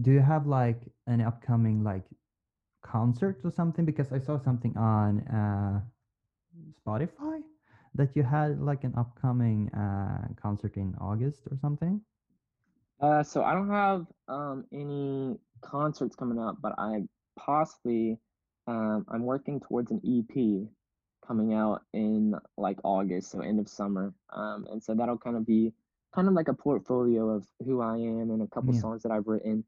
[0.00, 2.04] do you have like an upcoming like
[2.82, 3.84] concert or something?
[3.84, 5.80] Because I saw something on uh,
[6.80, 7.42] Spotify
[7.94, 12.00] that you had like an upcoming uh, concert in August or something.
[13.00, 17.02] Uh, so I don't have um, any concerts coming up, but I
[17.36, 18.18] possibly
[18.66, 20.68] um, I'm working towards an EP
[21.26, 24.14] coming out in like August, so end of summer.
[24.32, 25.72] Um, and so that'll kind of be
[26.14, 28.80] kind of like a portfolio of who I am and a couple Yeah.
[28.80, 29.64] songs that I've written.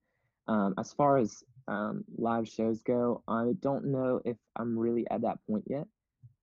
[0.49, 5.23] Um, as far as um, live shows go, I don't know if I'm really at
[5.23, 5.87] that point yet.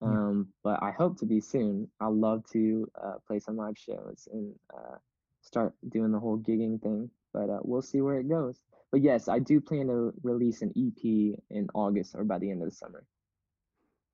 [0.02, 0.10] Yeah.
[0.10, 1.88] Um, but I hope to be soon.
[2.02, 4.98] I love to uh, play some live shows and uh,
[5.42, 7.10] start doing the whole gigging thing.
[7.32, 8.62] But uh, we'll see where it goes.
[8.92, 11.02] But yes, I do plan to release an EP
[11.50, 13.06] in August or by the end of the summer.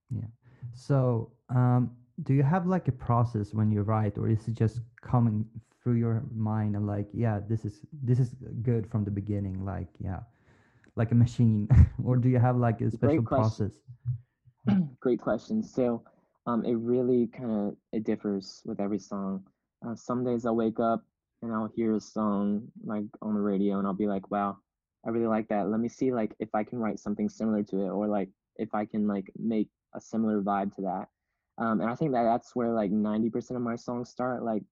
[0.09, 0.27] Yeah.
[0.73, 1.91] So, um,
[2.23, 5.45] do you have like a process when you write, or is it just coming
[5.81, 9.87] through your mind and like, yeah, this is this is good from the beginning, like,
[9.99, 10.19] yeah,
[10.95, 11.67] like a machine,
[12.03, 13.71] or do you have like a special Great process?
[14.99, 15.63] Great question.
[15.63, 16.03] So
[16.45, 19.43] um, it really kind of it differs with every song.
[19.85, 21.03] Uh, some days I'll wake up
[21.41, 24.57] and I'll hear a song like on the radio and I'll be like, wow,
[25.05, 25.69] I really like that.
[25.69, 28.73] Let me see like if I can write something similar to it or like if
[28.73, 31.07] I can like make a similar vibe to that.
[31.57, 34.43] Um, and I think that that's where like 90% of my songs start.
[34.43, 34.63] Like,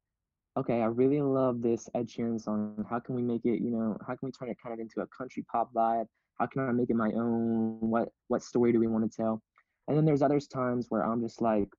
[0.58, 2.86] okay, I really love this Ed Sheeran song.
[2.90, 5.02] How can we make it, you know, how can we turn it kind of into
[5.02, 6.08] a country pop vibe?
[6.40, 7.78] How can I make it my own?
[7.80, 9.42] What what story do we want to tell?
[9.88, 11.70] And then there's others times where I'm just like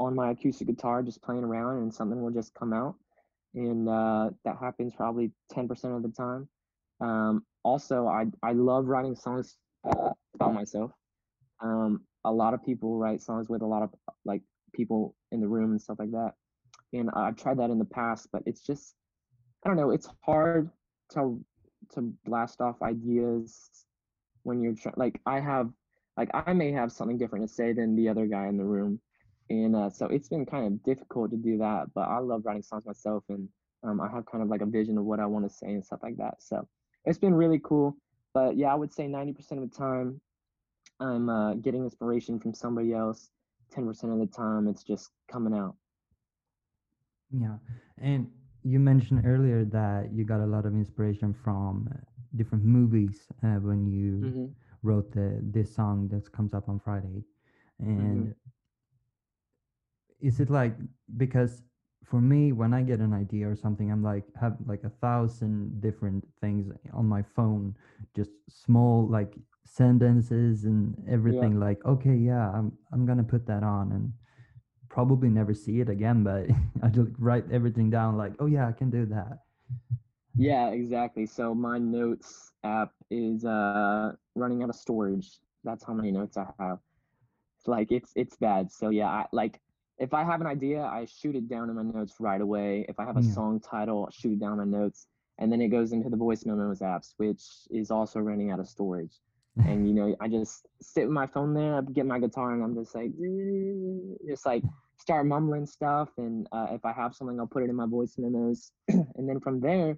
[0.00, 2.96] on my acoustic guitar, just playing around, and something will just come out,
[3.54, 6.48] and uh, that happens probably 10% of the time.
[7.00, 10.90] Um, also, I I love writing songs uh, about myself.
[11.62, 13.90] Um, a lot of people write songs with a lot of
[14.24, 14.42] like
[14.74, 16.34] people in the room and stuff like that,
[16.94, 18.94] and I've tried that in the past, but it's just
[19.64, 19.90] I don't know.
[19.90, 20.70] It's hard
[21.12, 21.44] to
[21.94, 23.70] to blast off ideas
[24.42, 24.94] when you're trying.
[24.96, 25.70] Like I have,
[26.16, 29.00] like I may have something different to say than the other guy in the room,
[29.50, 31.86] and uh, so it's been kind of difficult to do that.
[31.94, 33.48] But I love writing songs myself, and
[33.82, 35.84] um, I have kind of like a vision of what I want to say and
[35.84, 36.42] stuff like that.
[36.42, 36.66] So
[37.04, 37.96] it's been really cool.
[38.32, 40.20] But yeah, I would say 90% of the time
[41.00, 43.30] I'm uh, getting inspiration from somebody else.
[43.74, 45.76] 10% of the time it's just coming out.
[47.34, 47.58] Yeah.
[47.98, 48.30] And
[48.62, 51.88] you mentioned earlier that you got a lot of inspiration from
[52.36, 54.46] different movies uh, when you hmm
[54.82, 57.24] wrote the this song that comes up on Friday.
[57.78, 58.34] And
[60.20, 60.76] is it like
[61.16, 61.62] because
[62.04, 65.80] for me when I get an idea or something, I'm like have like a thousand
[65.80, 67.74] different things on my phone,
[68.14, 71.48] just small like sentences and Yeah.
[71.48, 74.12] everything like, okay, yeah, I'm I'm gonna put that on and
[74.94, 76.46] probably never see it again, but
[76.82, 79.40] I just write everything down like, oh yeah, I can do that.
[80.36, 81.26] Yeah, exactly.
[81.26, 85.28] So my notes app is uh running out of storage.
[85.64, 86.78] That's how many notes I have.
[87.66, 88.70] Like it's it's bad.
[88.70, 89.60] So yeah, I like
[89.98, 92.86] if I have an idea, I shoot it down in my notes right away.
[92.88, 93.34] If I have a Yeah.
[93.36, 95.06] song title, I'll shoot it down in my notes,
[95.38, 98.68] and then it goes into the voice memos apps, which is also running out of
[98.68, 99.20] storage.
[99.56, 102.62] And you know, I just sit with my phone there, I get my guitar, and
[102.64, 103.12] I'm just like,
[104.28, 104.62] just like
[104.98, 106.08] start mumbling stuff.
[106.18, 109.40] And uh, if I have something, I'll put it in my voice memos, and then
[109.40, 109.96] from there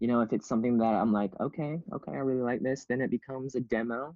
[0.00, 3.00] you know, if it's something that I'm like, okay, okay, I really like this, then
[3.00, 4.14] it becomes a demo,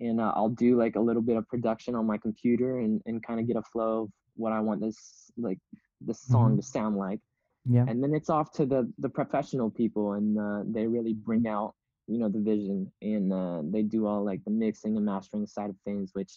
[0.00, 3.22] and uh, I'll do like a little bit of production on my computer and and
[3.22, 5.58] kind of get a flow of what I want this like
[6.00, 7.20] this song hmm to sound like,
[7.66, 7.84] Yeah.
[7.86, 11.74] and then it's off to the the professional people, and uh, they really bring out
[12.08, 15.70] you know the vision, and uh, they do all like the mixing and mastering side
[15.70, 16.32] of things, which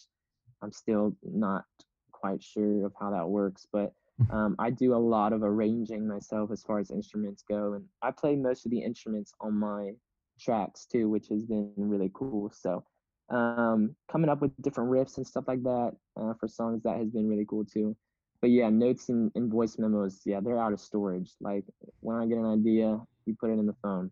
[0.62, 1.64] I'm still not
[2.12, 3.92] quite sure of how that works, but
[4.30, 8.10] um, I do a lot of arranging myself as far as instruments go, and I
[8.10, 9.92] play most of the instruments on my
[10.38, 12.50] tracks too, which has been really cool.
[12.54, 12.84] So
[13.30, 17.10] um, coming up with different riffs and stuff like that uh, for songs that has
[17.10, 17.96] been really cool too.
[18.40, 21.32] But yeah, notes and, and voice memos, yeah, they're out of storage.
[21.40, 21.64] Like
[22.00, 24.10] when I get an idea, you put it in the phone.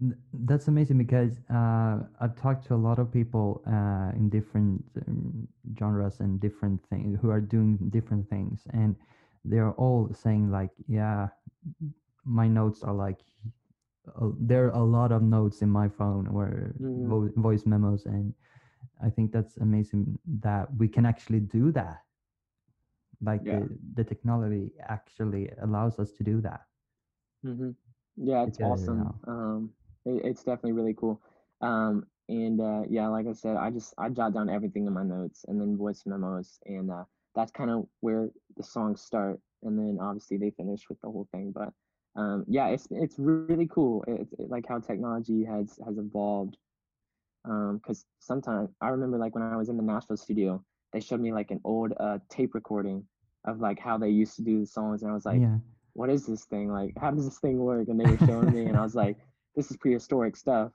[0.00, 4.84] Th- That's amazing because uh, I've talked to a lot of people uh, in different
[5.06, 5.46] um,
[5.78, 8.96] genres and different things who are doing different things, and
[9.44, 11.28] they're all saying like, "Yeah,
[12.24, 13.20] my notes are like,
[14.20, 18.04] uh, there are a lot of notes in my phone or hmm vo- voice memos,"
[18.06, 18.34] and
[19.02, 22.00] I think that's amazing that we can actually do that.
[23.20, 23.50] Like Yeah.
[23.50, 26.66] the the technology actually allows us to do that
[27.42, 27.70] hmm
[28.16, 29.04] Yeah, it's because you awesome.
[29.04, 29.72] know, Um,
[30.04, 31.20] it, it's definitely really cool.
[31.60, 35.02] Um, and uh, yeah, like I said, I just I jot down everything in my
[35.02, 39.78] notes and then voice memos, and uh, that's kind of where the songs start, and
[39.78, 41.52] then obviously they finish with the whole thing.
[41.52, 41.72] But
[42.16, 44.04] um, yeah, it's it's really cool.
[44.06, 46.56] It's it, like how technology has has evolved
[47.42, 51.20] because um, sometimes I remember like when I was in the Nashville studio, they showed
[51.20, 53.04] me like an old uh, tape recording
[53.46, 55.58] of like how they used to do the songs, and I was like, yeah
[55.92, 56.72] "What is this thing?
[56.72, 59.18] Like, how does this thing work?" And they were showing me, and I was like,
[59.54, 60.72] "This is prehistoric stuff."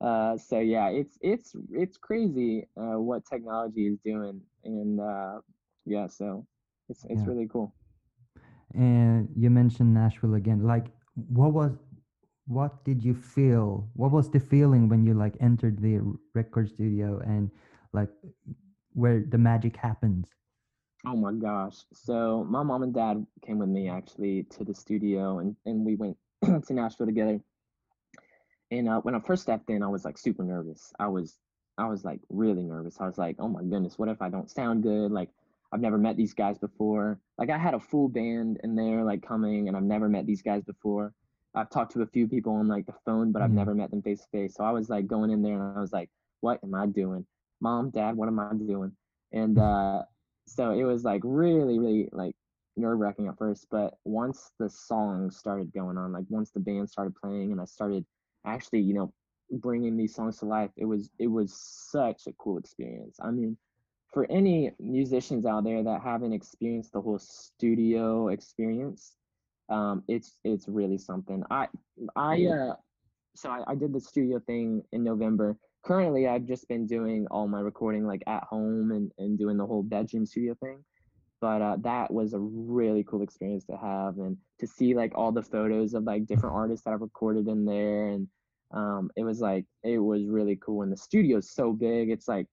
[0.00, 5.40] Uh, so yeah, it's it's it's crazy uh, what technology is doing, and uh,
[5.84, 6.46] yeah, so
[6.88, 7.74] it's it's yeah really cool.
[8.74, 10.86] and you mentioned nashville again like
[11.28, 11.72] what was
[12.46, 16.00] what did you feel what was the feeling when you like entered the
[16.34, 17.50] record studio and
[17.92, 18.08] like
[18.94, 20.28] where the magic happens
[21.06, 21.84] Oh my gosh!
[21.92, 25.96] So my mom and dad came with me actually to the studio, and and we
[25.96, 27.40] went to Nashville together.
[28.72, 30.94] And uh, when I first stepped in, I was like super nervous.
[30.98, 31.36] I was
[31.76, 32.96] I was like really nervous.
[32.98, 35.12] I was like, oh my goodness, what if I don't sound good?
[35.12, 35.28] Like
[35.72, 37.20] I've never met these guys before.
[37.36, 40.40] Like I had a full band and they're like coming and I've never met these
[40.40, 41.12] guys before.
[41.54, 43.90] I've talked to a few people on like the phone, but I've yeah never met
[43.90, 44.54] them face to face.
[44.54, 46.08] So I was like going in there and I was like,
[46.40, 47.26] what am I doing?
[47.60, 48.92] Mom, dad, what am I doing?
[49.32, 50.02] And uh
[50.46, 52.34] so it was like really, really like
[52.78, 53.66] nerve wracking at first.
[53.70, 57.66] But once the songs started going on, like once the band started playing and I
[57.66, 58.06] started
[58.44, 59.12] actually, you know,
[59.50, 61.54] bringing these songs to life, it was it was
[61.90, 63.16] such a cool experience.
[63.20, 63.56] I mean,
[64.12, 69.16] for any musicians out there that haven't experienced the whole studio experience,
[69.68, 71.42] um, it's it's really something.
[71.50, 71.68] I
[72.16, 72.74] I uh
[73.34, 75.56] so I, I did the studio thing in November.
[75.84, 79.66] Currently, I've just been doing all my recording like at home and, and doing the
[79.66, 80.84] whole bedroom studio thing.
[81.42, 85.32] But uh, that was a really cool experience to have and to see like all
[85.32, 88.10] the photos of like different artists that I've recorded in there.
[88.10, 88.28] And
[88.70, 90.82] um, it was like, it was really cool.
[90.82, 92.10] And the studio's so big.
[92.10, 92.46] It's like,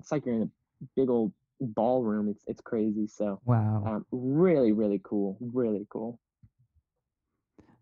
[0.00, 0.50] it's like you're in a
[0.96, 2.28] big old ballroom.
[2.28, 3.06] It's, it's crazy.
[3.06, 5.38] So wow um, really, really cool.
[5.40, 6.18] Really cool.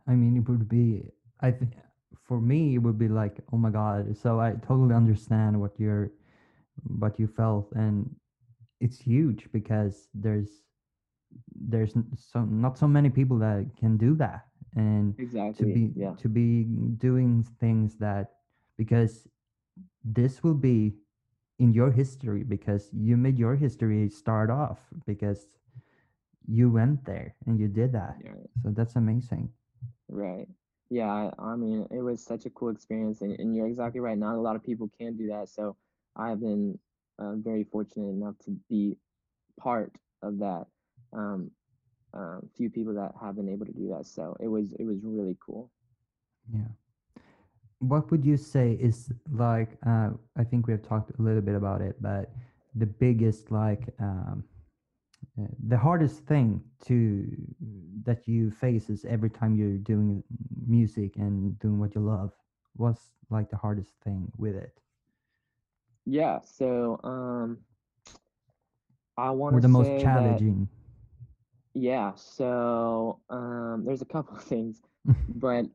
[0.07, 1.09] I mean, it would be,
[1.41, 1.73] I think,
[2.29, 4.15] for me, it would be like, oh my God.
[4.15, 6.11] So I totally understand what you're,
[6.99, 7.73] what you felt.
[7.75, 8.15] And
[8.85, 10.51] it's huge because there's,
[11.71, 11.95] there's
[12.33, 14.43] so not so many people that can do that.
[14.77, 16.15] And exactly, to be, Yeah.
[16.23, 16.49] to be
[17.09, 17.31] doing
[17.63, 18.27] things that,
[18.77, 19.27] because
[20.05, 20.79] this will be
[21.59, 25.41] in your history because you made your history start off because
[26.47, 28.17] you went there and you did that.
[28.23, 28.33] Yeah.
[28.63, 29.49] So that's amazing.
[30.09, 30.49] Right.
[30.91, 34.19] Yeah, I, I mean, it was such a cool experience, and, and you're exactly right.
[34.19, 35.77] Not a lot of people can do that, so
[36.15, 36.79] I've been
[37.19, 38.97] uh, very fortunate enough to be
[39.59, 40.67] part of that.
[41.13, 41.51] Um,
[42.15, 44.99] um, few people that have been able to do that, so it was it was
[45.03, 45.71] really cool.
[46.53, 46.69] Yeah.
[47.79, 51.55] what would you say is like uh, i think we have talked a little bit
[51.55, 52.31] about it but
[52.75, 54.45] the biggest like um,
[55.41, 57.27] uh, the hardest thing to
[58.05, 60.23] that you face is every time you're doing
[60.67, 62.33] music and doing what you love
[62.77, 64.79] what's like the hardest thing with it
[66.07, 67.59] Yeah, so um,
[69.17, 70.69] I want or to the most say that challenging
[71.75, 74.81] yeah, so um, there's a couple of things,
[75.29, 75.67] but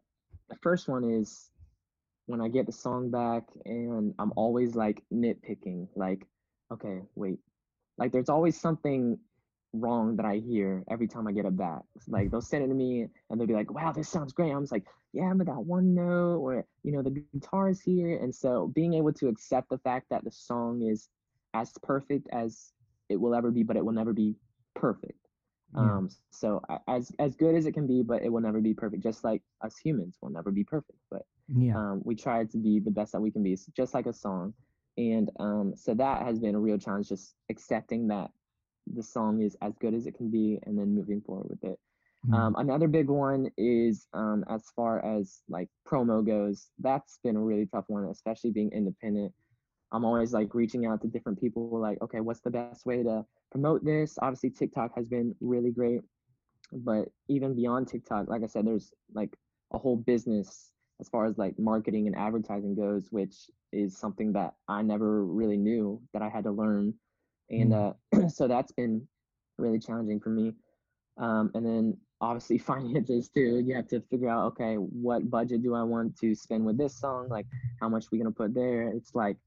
[0.50, 1.52] the first one is
[2.26, 6.26] when I get the song back and I'm always like nitpicking, like,
[6.72, 7.40] okay, wait,
[7.98, 9.18] like there's always something
[9.74, 11.82] wrong that I hear every time I get it back.
[12.08, 14.52] Like they'll send it to me and they'll be like, wow, this sounds great.
[14.52, 18.18] I'm just like, yeah, but that one note or you know, the guitar is here.
[18.18, 21.10] And so being able to accept the fact that the song is
[21.54, 22.72] as perfect as
[23.10, 24.36] it will ever be, but it will never be
[24.76, 25.20] perfect.
[25.76, 28.74] yeah Um, so as as good as it can be, but it will never be
[28.74, 29.04] perfect.
[29.04, 31.24] Just like us humans will never be perfect, but
[31.56, 34.14] yeah um, we try to be the best that we can be, just like a
[34.14, 34.54] song.
[34.98, 38.32] And um, so that has been a real challenge, just accepting that
[38.94, 41.80] the song is as good as it can be, and then moving forward with it.
[42.28, 46.70] Yeah Um, another big one is um, as far as like promo goes.
[46.80, 49.34] That's been a really tough one, especially being independent.
[49.92, 53.26] I'm always like reaching out to different people, like, okay, what's the best way to
[53.52, 54.18] promote this?
[54.22, 56.02] Obviously, TikTok has been really great
[56.72, 59.36] but even beyond TikTok, like I said, there's like
[59.74, 64.56] a whole business as far as like marketing and advertising goes, which is something that
[64.68, 66.94] I never really knew that I had to learn.
[67.50, 67.94] And uh,
[68.30, 69.08] so that's been
[69.58, 70.54] really challenging for me.
[71.18, 73.64] Um, and then obviously finances too.
[73.66, 77.00] You have to figure out, okay, what budget do I want to spend with this
[77.00, 77.30] song?
[77.30, 77.48] Like,
[77.80, 78.90] how much we gonna put there?
[78.90, 79.38] It's like,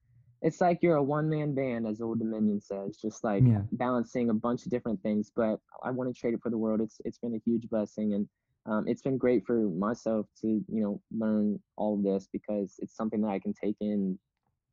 [0.42, 4.30] it's like you're a one man band, as Old Dominion says, just like yeah balancing
[4.30, 5.30] a bunch of different things.
[5.34, 6.80] But I want to trade it for the world.
[6.80, 8.28] It's it's been a huge blessing, and
[8.66, 12.96] um, it's been great for myself to you know learn all of this because it's
[12.96, 14.18] something that I can take in,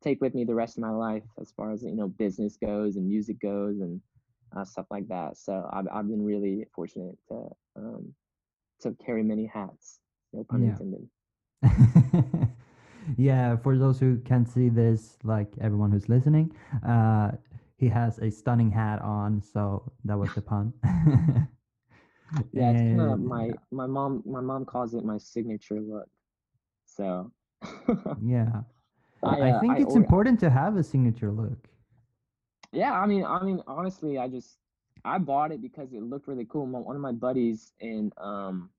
[0.02, 2.96] take with me the rest of my life as far as you know business goes
[2.96, 4.00] and music goes and
[4.56, 5.36] uh, stuff like that.
[5.36, 7.48] So I've I've been really fortunate to
[7.80, 8.14] um,
[8.80, 10.00] to carry many hats.
[10.32, 11.08] No pun yeah intended.
[13.16, 16.54] yeah, for those who can't see this, like everyone who's listening,
[16.86, 17.32] uh,
[17.76, 20.72] he has a stunning hat on, so that was the pun.
[22.52, 26.08] Yeah, it's kind of my my mom my mom calls it my signature look.
[26.86, 27.32] So
[28.22, 28.62] yeah,
[29.24, 31.68] I I uh think I it's or important to have a signature look.
[32.72, 34.58] yeah, I mean I mean honestly, I just
[35.04, 36.66] I bought it because it looked really cool.
[36.66, 38.70] One of my buddies in um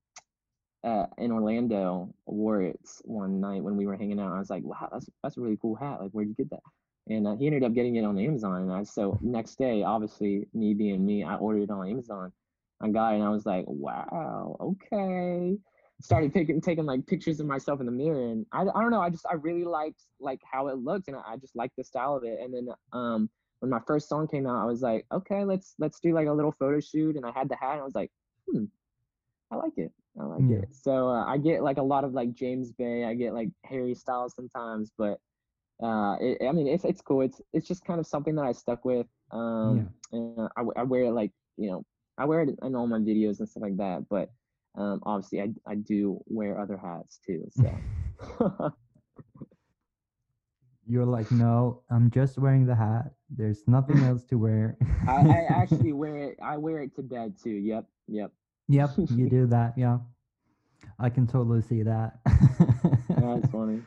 [0.84, 4.32] uh in Orlando wore it one night when we were hanging out.
[4.32, 6.00] I was like, wow, that's that's a really cool hat.
[6.00, 6.62] Like, where'd you get that?
[7.08, 8.62] And uh, he ended up getting it on Amazon.
[8.62, 12.32] And I so next day, obviously me being me, I ordered it on Amazon.
[12.80, 15.58] I got it and I was like, wow, okay.
[16.00, 19.00] Started taking taking like pictures of myself in the mirror, and I, I don't know.
[19.00, 22.16] I just I really liked like how it looked, and I just liked the style
[22.16, 22.40] of it.
[22.40, 23.30] And then um
[23.62, 26.32] when my first song came out, I was like, okay, let's let's do like a
[26.32, 27.14] little photo shoot.
[27.14, 28.10] And I had the hat, and I was like,
[28.50, 28.64] hmm,
[29.52, 29.92] I like it.
[30.20, 30.74] I like Yeah, it.
[30.74, 33.04] So uh, I get like a lot of like James Bay.
[33.04, 35.20] I get like Harry Styles sometimes, but
[35.80, 37.20] uh, it, I mean, it's it's cool.
[37.20, 39.06] It's it's just kind of something that I stuck with.
[39.32, 39.38] yeah.
[39.38, 41.84] Um, and I wear it like you know
[42.18, 44.08] I wear it in all my videos and stuff like that.
[44.10, 44.28] But
[44.76, 47.46] um, obviously, I I do wear other hats too.
[47.52, 47.72] So
[50.84, 53.12] You're like, no, I'm just wearing the hat.
[53.36, 54.76] There's nothing else to wear.
[55.08, 56.38] I I actually wear it.
[56.42, 57.50] I wear it to bed too.
[57.50, 58.32] Yep, yep.
[58.68, 59.74] Yep, you do that.
[59.76, 59.98] Yeah,
[60.98, 62.18] I can totally see that.
[63.08, 63.82] That's funny.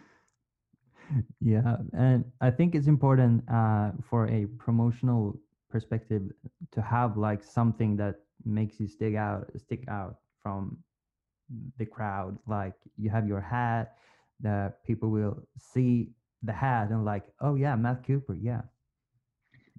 [1.39, 5.39] Yeah, and I think it's important uh, for a promotional
[5.69, 6.23] perspective
[6.71, 10.77] to have like something that makes you stick out, stick out from
[11.77, 12.37] the crowd.
[12.47, 13.95] Like you have your hat,
[14.41, 16.09] that people will see
[16.43, 18.35] the hat and like, oh yeah, Matt Cooper.
[18.35, 18.61] Yeah,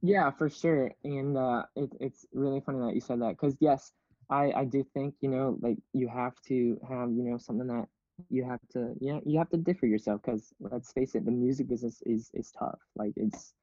[0.03, 0.92] Yeah, for sure.
[1.05, 3.92] And uh, it, it's really funny that you said that because yes,
[4.30, 7.86] I I do think you know like you have to have you know something that
[8.30, 11.68] you have to yeah you have to differ yourself because let's face it, the music
[11.68, 12.78] business is is tough.
[12.97, 13.55] Like it's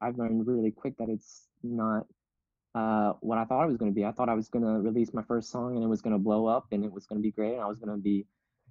[0.00, 2.06] I've learned really quick that it's not
[2.74, 4.04] uh what I thought it was going to be.
[4.04, 6.18] I thought I was going to release my first song and it was going to
[6.22, 8.26] blow up and it was going to be great and I was going to be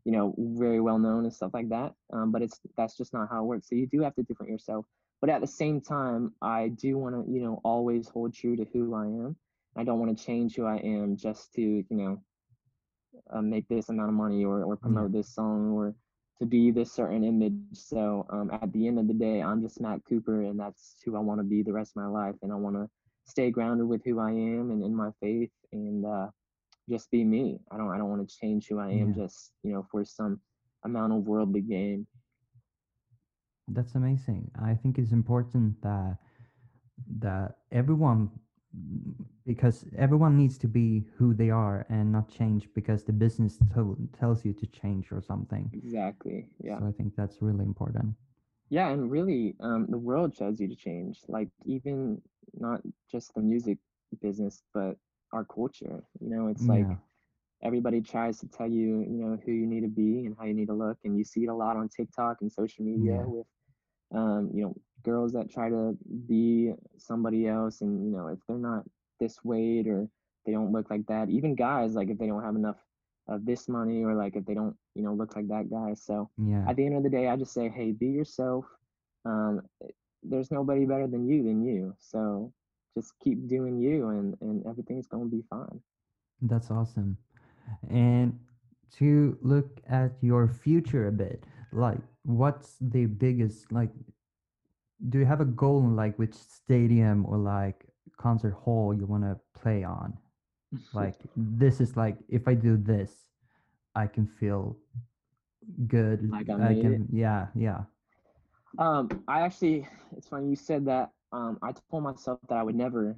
[0.06, 1.94] you know very well known and stuff like that.
[2.14, 3.70] Um, but it's that's just not how it works.
[3.70, 4.86] So you do have to different yourself.
[5.22, 8.66] But at the same time, I do want to you know always hold true to
[8.74, 9.36] who I am.
[9.76, 12.22] I don't want to change who I am just to you know
[13.32, 15.96] uh, make this amount of money or or promote this song or
[16.40, 17.54] to be this certain image.
[17.74, 21.16] So um, at the end of the day, I'm just Matt Cooper, and that's who
[21.16, 22.36] I want to be the rest of my life.
[22.42, 22.90] And I want to
[23.26, 26.28] stay grounded with who I am and in my faith, and uh,
[26.90, 27.60] just be me.
[27.72, 29.24] I don't I don't want to change who I am yeah.
[29.24, 30.40] just you know for some
[30.86, 32.08] amount of worldly gain.
[33.70, 34.52] That's amazing.
[34.62, 36.18] I think it's important that
[37.20, 38.30] that everyone
[39.46, 44.10] because everyone needs to be who they are and not change because the business to-
[44.14, 45.72] tells you to change or something.
[45.74, 46.50] Exactly.
[46.64, 46.80] Yeah.
[46.80, 48.16] So I think that's really important.
[48.70, 51.22] Yeah, and really, um, the world tells you to change.
[51.28, 52.22] Like even
[52.58, 53.78] not just the music
[54.22, 54.98] business, but
[55.34, 56.04] our culture.
[56.20, 56.98] You know, it's like Yeah.
[57.64, 60.54] everybody tries to tell you, you know, who you need to be and how you
[60.54, 63.28] need to look, and you see it a lot on TikTok and social media Yeah.
[63.28, 63.46] with,
[64.14, 65.98] um, you know, girls that try to
[66.28, 68.84] be somebody else, and you know, if they're not
[69.20, 70.08] this weight or
[70.46, 72.78] they don't look like that, even guys, like if they don't have enough
[73.28, 75.94] of this money or like if they don't, you know, look like that guy.
[75.94, 76.68] So Yeah.
[76.68, 78.66] at the end of the day, I just say, hey, be yourself.
[79.26, 79.62] Um,
[80.24, 81.94] there's nobody better than you than you.
[82.00, 82.54] So
[82.96, 85.82] just keep doing you, and and everything's gonna be fine.
[86.42, 87.18] That's awesome.
[87.90, 88.40] And
[88.94, 93.90] to look at your future a bit, like what's the biggest like
[95.10, 97.86] do you have a goal in like which stadium or like
[98.18, 100.18] concert hall you want to play on?
[100.94, 103.12] Like this is like if I do this,
[103.96, 104.78] I can feel
[105.88, 106.30] good.
[106.30, 106.82] like I I made it.
[106.82, 107.84] can yeah, yeah.
[108.78, 111.12] Um, I actually, it's funny you said that.
[111.32, 113.16] Um, I told myself that I would never,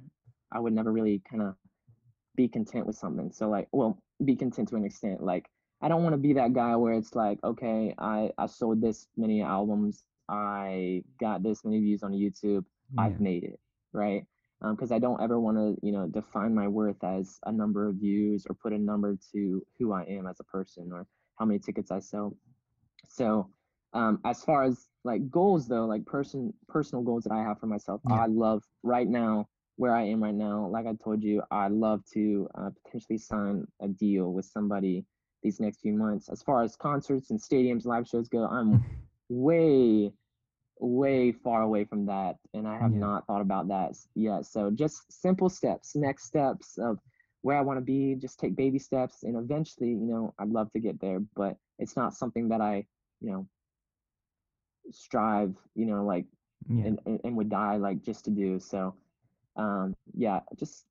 [0.50, 1.56] I would never really kind of
[2.36, 3.32] be content with something.
[3.32, 5.22] So like, well, be content to an extent.
[5.22, 5.46] Like,
[5.82, 9.08] I don't want to be that guy where it's like, okay, I I sold this
[9.16, 12.64] many albums, I got this many views on YouTube,
[12.98, 13.60] I've made it,
[13.92, 14.24] right?
[14.62, 17.88] Um, because I don't ever want to, you know, define my worth as a number
[17.88, 21.06] of views or put a number to who I am as a person or
[21.36, 22.36] how many tickets I sell.
[23.08, 23.50] So,
[23.92, 27.66] um, as far as like goals though, like person personal goals that I have for
[27.66, 28.22] myself, Yeah.
[28.22, 30.68] I love right now where I am right now.
[30.68, 35.04] Like I told you, I love to uh, potentially sign a deal with somebody
[35.42, 36.28] these next few months.
[36.28, 38.80] As far as concerts and stadiums, live shows go, I'm
[39.28, 40.12] way
[40.80, 42.98] way far away from that and i have Yeah.
[42.98, 46.98] not thought about that yet so just simple steps next steps of
[47.42, 50.70] where i want to be just take baby steps and eventually you know i'd love
[50.72, 52.84] to get there but it's not something that i
[53.20, 53.46] you know
[54.90, 56.26] strive, you know, like
[56.68, 58.58] yeah and, and, and would die like just to do.
[58.58, 58.94] So
[59.56, 60.86] um yeah, just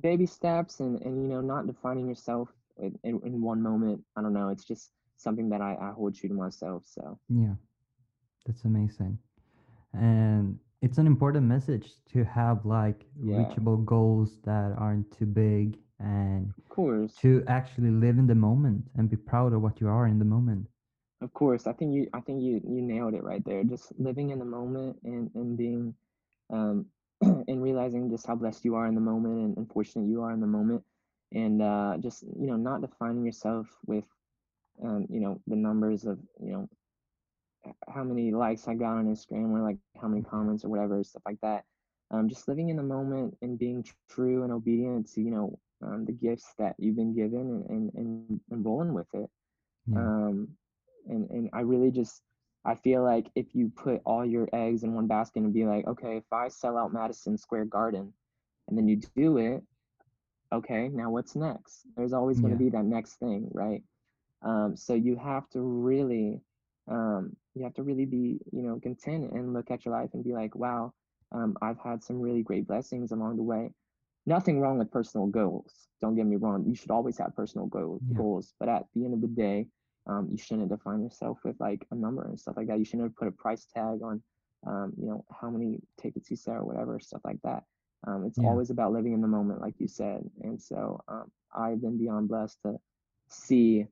[0.00, 2.48] baby steps and and you know not defining yourself
[2.78, 4.02] in, in, one moment.
[4.16, 4.48] I don't know.
[4.48, 6.82] It's just something that I, I hold true to myself.
[6.86, 7.54] So yeah
[8.46, 9.18] that's amazing
[9.94, 15.78] and it's an important message to have like yeah, reachable goals that aren't too big
[15.98, 17.14] and of course.
[17.14, 20.24] to actually live in the moment and be proud of what you are in the
[20.24, 20.66] moment
[21.22, 21.66] Of course.
[21.66, 23.64] I think you I think you you nailed it right there.
[23.64, 25.94] Just living in the moment and, and being
[26.50, 26.86] um
[27.48, 30.32] and realizing just how blessed you are in the moment and, and fortunate you are
[30.32, 30.82] in the moment.
[31.34, 34.04] And uh just, you know, not defining yourself with
[34.82, 36.68] um, you know, the numbers of, you know,
[37.88, 41.22] how many likes I got on Instagram or like how many comments or whatever, stuff
[41.26, 41.64] like that.
[42.10, 46.04] Um, just living in the moment and being true and obedient to, you know, um,
[46.04, 49.30] the gifts that you've been given and, and, and, and rolling with it.
[49.86, 50.48] yeah Um,
[51.06, 52.22] and, and I really just,
[52.64, 55.86] I feel like if you put all your eggs in one basket and be like,
[55.86, 58.12] okay, if I sell out Madison Square Garden
[58.68, 59.62] and then you do it,
[60.54, 61.86] okay, now what's next?
[61.96, 63.82] There's always going to yeah be that next thing, right?
[64.42, 66.40] Um, so you have to really,
[66.90, 70.24] um, you have to really be, you know, content and look at your life and
[70.24, 70.92] be like, wow,
[71.32, 73.70] um, I've had some really great blessings along the way.
[74.26, 75.72] Nothing wrong with personal goals.
[76.00, 76.64] Don't get me wrong.
[76.66, 78.54] You should always have personal goals, yeah goals.
[78.58, 79.66] But at the end of the day,
[80.06, 82.78] um, you shouldn't define yourself with like a number and stuff like that.
[82.78, 84.22] You shouldn't put a price tag on,
[84.66, 87.64] um, you know, how many tickets you sell or whatever, stuff like that.
[88.06, 90.22] Um, it's yeah always about living in the moment, like you said.
[90.42, 92.76] And so um, I've been beyond blessed to
[93.28, 93.86] see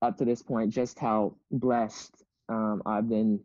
[0.00, 3.40] up to this point just how blessed um, I've been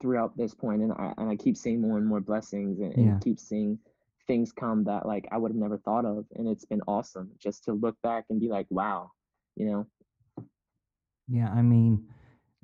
[0.00, 3.12] throughout this point, and I and I keep seeing more and more blessings, and, yeah
[3.12, 3.78] and keep seeing
[4.26, 7.64] things come that like I would have never thought of, and it's been awesome just
[7.64, 9.10] to look back and be like, wow,
[9.56, 9.86] you know,
[11.30, 12.04] yeah i mean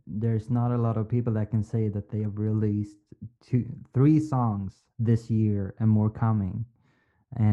[0.07, 2.97] there's not a lot of people that can say that they have released
[3.41, 6.65] two three songs this year and more coming.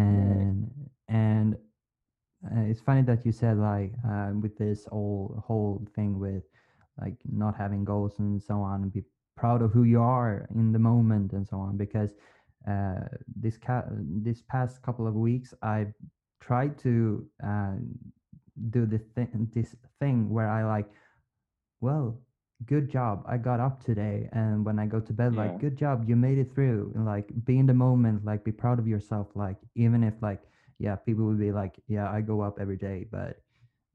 [0.07, 0.69] Right, and
[1.07, 1.55] and
[2.45, 6.43] uh, it's funny that you said like uh, with this whole whole thing with
[6.99, 9.03] like not having goals and so on and be
[9.35, 12.13] proud of who you are in the moment and so on because
[12.69, 13.01] uh,
[13.35, 15.93] this ca- this past couple of weeks I've
[16.41, 17.75] tried to uh,
[18.69, 20.89] do this thing this thing where I like
[21.81, 22.19] well
[22.65, 26.07] good job i got up today and when i go to bed like good job
[26.07, 29.27] you made it through and like be in the moment like be proud of yourself
[29.35, 30.41] like even if like
[30.79, 33.37] yeah people would be like yeah i go up every day but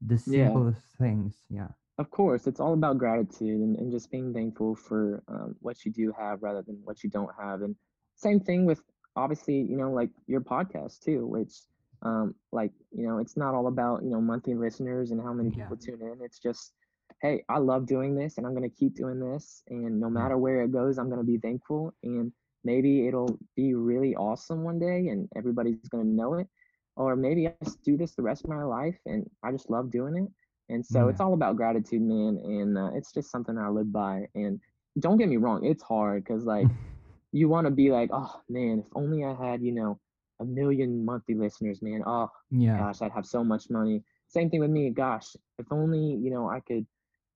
[0.05, 0.45] the yeah.
[0.47, 1.67] simplest things yeah
[1.97, 5.91] Of course, it's all about gratitude and, and just being thankful for um, what you
[5.91, 7.61] do have rather than what you don't have.
[7.61, 7.75] And
[8.15, 8.81] same thing with
[9.15, 11.53] obviously, you know, like your podcast too, which
[12.01, 15.49] um, like, you know, it's not all about, you know, monthly listeners and how many
[15.51, 16.19] yeah people tune in.
[16.23, 16.73] It's just,
[17.21, 19.63] hey, I love doing this and I'm going to keep doing this.
[19.69, 21.93] And no matter where it goes, I'm going to be thankful.
[22.03, 22.31] And
[22.63, 26.47] maybe it'll be really awesome one day and everybody's going to know it.
[26.95, 29.91] Or maybe I just do this the rest of my life and I just love
[29.91, 30.31] doing it
[30.69, 32.39] and so it's all about gratitude, man.
[32.43, 34.27] And uh, it's just something I live by.
[34.35, 34.59] And
[34.99, 36.67] don't get me wrong, it's hard because like
[37.31, 39.99] you want to be like, oh man, if only I had, you know,
[40.39, 42.03] a million monthly listeners, man.
[42.05, 44.03] Oh yeah gosh, I'd have so much money.
[44.27, 44.89] Same thing with me.
[44.91, 46.85] Gosh, if only, you know, I could,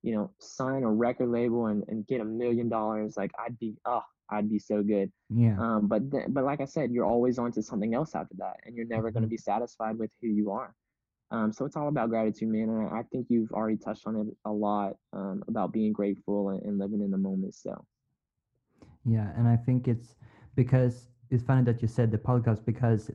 [0.04, 3.76] you know, sign a record label and, and get a million dollars, like I'd be,
[3.86, 5.12] oh, I'd be so good.
[5.30, 8.36] yeah Um, but th- but like I said, you're always on to something else after
[8.40, 10.76] that, and you're never going to mhm, be satisfied with who you are.
[11.32, 12.70] Um, so it's all about gratitude, man.
[12.70, 16.50] And I I think you've already touched on it a lot um, about being grateful
[16.50, 17.56] and, and living in the moment.
[17.56, 17.86] So
[19.06, 20.16] yeah and i think it's
[20.56, 23.10] because it's funny that you said the podcast because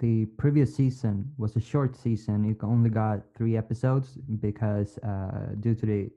[0.00, 5.74] the previous season was a short season it only got three episodes because uh, due
[5.74, 6.10] to the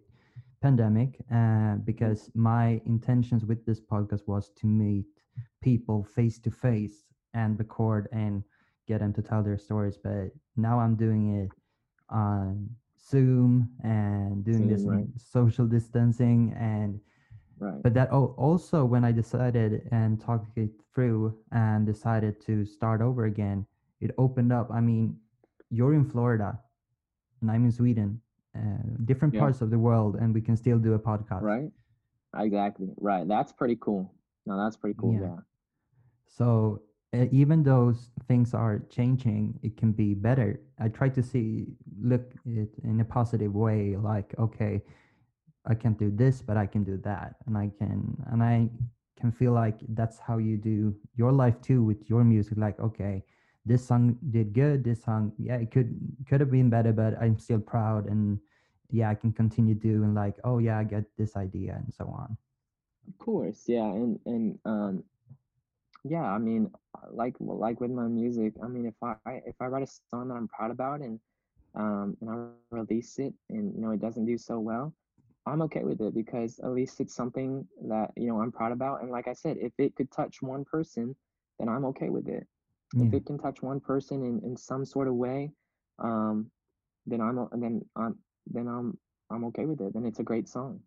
[0.64, 5.06] pandemic uh, mm, because my intentions with this podcast was to meet
[5.62, 7.04] people face to face
[7.34, 8.44] and record and
[8.88, 11.52] get them to tell their stories but now i'm doing it
[12.10, 12.70] on
[13.10, 17.00] zoom and doing this Zoom, in right, social distancing and
[17.60, 22.64] right, but that al- also when i decided and talked it through and decided to
[22.66, 23.66] start over again
[24.00, 25.18] it opened up i mean
[25.70, 26.58] you're in florida
[27.42, 28.22] and i'm in sweden
[28.56, 28.60] uh,
[29.06, 31.42] different yeah, parts of the world and we can still do a podcast.
[31.42, 31.72] Right,
[32.38, 33.28] exactly, right.
[33.28, 34.14] That's pretty cool.
[34.46, 35.14] No, that's pretty cool.
[35.14, 35.22] yeah.
[35.22, 35.36] Yeah,
[36.28, 36.82] so
[37.14, 37.94] uh, even though
[38.28, 40.60] things are changing it can be better.
[40.80, 41.68] I try to see
[42.02, 44.82] look it in a positive way like okay
[45.66, 47.36] i can't do this but i can do that.
[47.46, 48.70] And i can and i
[49.20, 52.58] can feel like that's how you do your life too with your music.
[52.58, 53.24] Like okay
[53.66, 55.96] this song did good this song yeah it could
[56.28, 58.40] could have been better but i'm still proud and
[58.92, 62.38] yeah i can continue doing like oh yeah i get this idea and so on
[63.08, 65.04] Of course, yeah, and and um,
[66.04, 66.72] yeah, I mean,
[67.12, 70.36] like like with my music, I mean, if I if I write a song that
[70.36, 71.20] I'm proud about and
[71.76, 72.36] um and I
[72.72, 74.94] release it and you know it doesn't do so well,
[75.46, 79.02] I'm okay with it because at least it's something that you know I'm proud about.
[79.02, 81.16] And like I said, if it could touch one person,
[81.60, 82.48] then I'm okay with it.
[83.02, 85.52] If it can touch one person in in some sort of way,
[86.00, 86.52] um,
[87.06, 88.18] then I'm then I'm
[88.48, 88.98] then I'm
[89.30, 89.94] I'm okay with it.
[89.94, 90.80] Then it's a great song.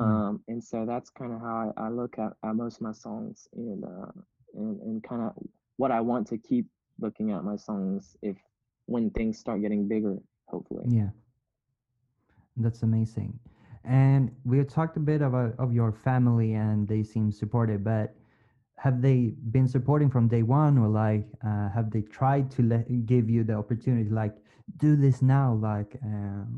[0.00, 2.82] yeah, Um, and so that's kind of how I, I look at, at most of
[2.82, 4.12] my songs and uh,
[4.54, 5.32] and, and kind of
[5.76, 6.66] what I want to keep
[7.00, 8.36] looking at my songs if
[8.86, 10.16] when things start getting bigger,
[10.48, 10.86] hopefully.
[10.86, 11.10] yeah.
[12.56, 13.38] That's amazing.
[13.84, 17.82] And we talked a bit about of your family, and they seem supportive.
[17.82, 18.14] But
[18.82, 23.06] have they been supporting from day one, or like uh, have they tried to let
[23.06, 24.36] give you the opportunity, like
[24.78, 26.48] do this now, like, um,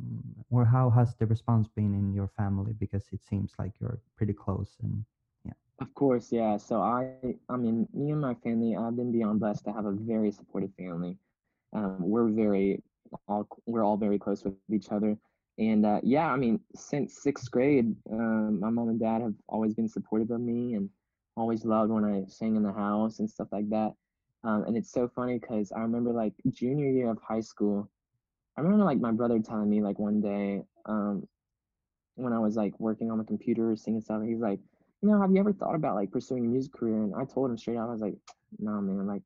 [0.51, 2.73] or how has the response been in your family?
[2.79, 5.05] Because it seems like you're pretty close, and
[5.45, 6.57] yeah, Of course, yeah.
[6.57, 9.93] So I I mean, me and my family, I've been beyond blessed to have a
[9.93, 11.19] very supportive family.
[11.73, 12.83] Um, we're very
[13.29, 15.17] all we're all very close with each other.
[15.59, 19.75] And uh, yeah, I mean, since sixth grade, um, my mom and dad have always
[19.75, 20.89] been supportive of me and
[21.37, 23.93] always loved when I sang in the house and stuff like that.
[24.45, 27.91] Um, and it's so funny because I remember like junior year of high school,
[28.57, 31.27] I remember like my brother telling me like one day, um,
[32.17, 34.61] when I was like working on the computer, singing stuff, he's like,
[35.03, 37.03] you know, have you ever thought about like pursuing a music career?
[37.03, 38.17] And I told him straight out, I was like,
[38.59, 39.23] no, man, like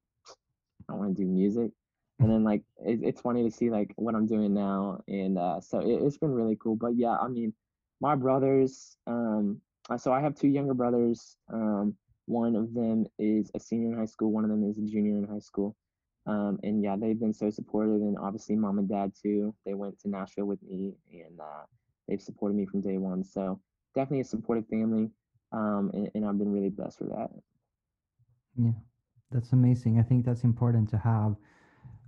[0.89, 1.73] I want to do music.
[2.21, 5.61] And then like it, it's funny to see like what I'm doing now, and uh,
[5.61, 6.75] so it, it's been really cool.
[6.75, 7.53] But yeah, I mean,
[8.01, 8.97] my brothers.
[9.07, 9.61] Um,
[9.97, 11.36] so I have two younger brothers.
[11.53, 14.30] Um, one of them is a senior in high school.
[14.30, 15.76] One of them is a junior in high school.
[16.26, 19.55] Um, and yeah, they've been so supportive, and obviously mom and dad too.
[19.64, 21.64] They went to Nashville with me, and uh,
[22.07, 23.24] they've supported me from day one.
[23.24, 23.61] So
[23.95, 25.11] definitely a supportive family,
[25.53, 27.30] um, and, and I've been really blessed for that.
[28.57, 28.72] yeah,
[29.30, 29.99] that's amazing.
[29.99, 31.36] I think that's important to have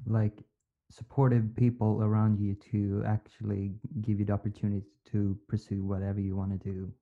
[0.07, 0.45] like
[0.91, 6.51] supportive people around you to actually give you the opportunity to pursue whatever you want
[6.51, 6.93] to do.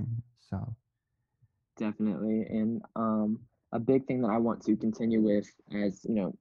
[0.00, 0.74] Mm, So
[1.78, 2.44] Definitely.
[2.50, 3.40] And um,
[3.72, 6.36] a big thing that I want to continue with as, you know,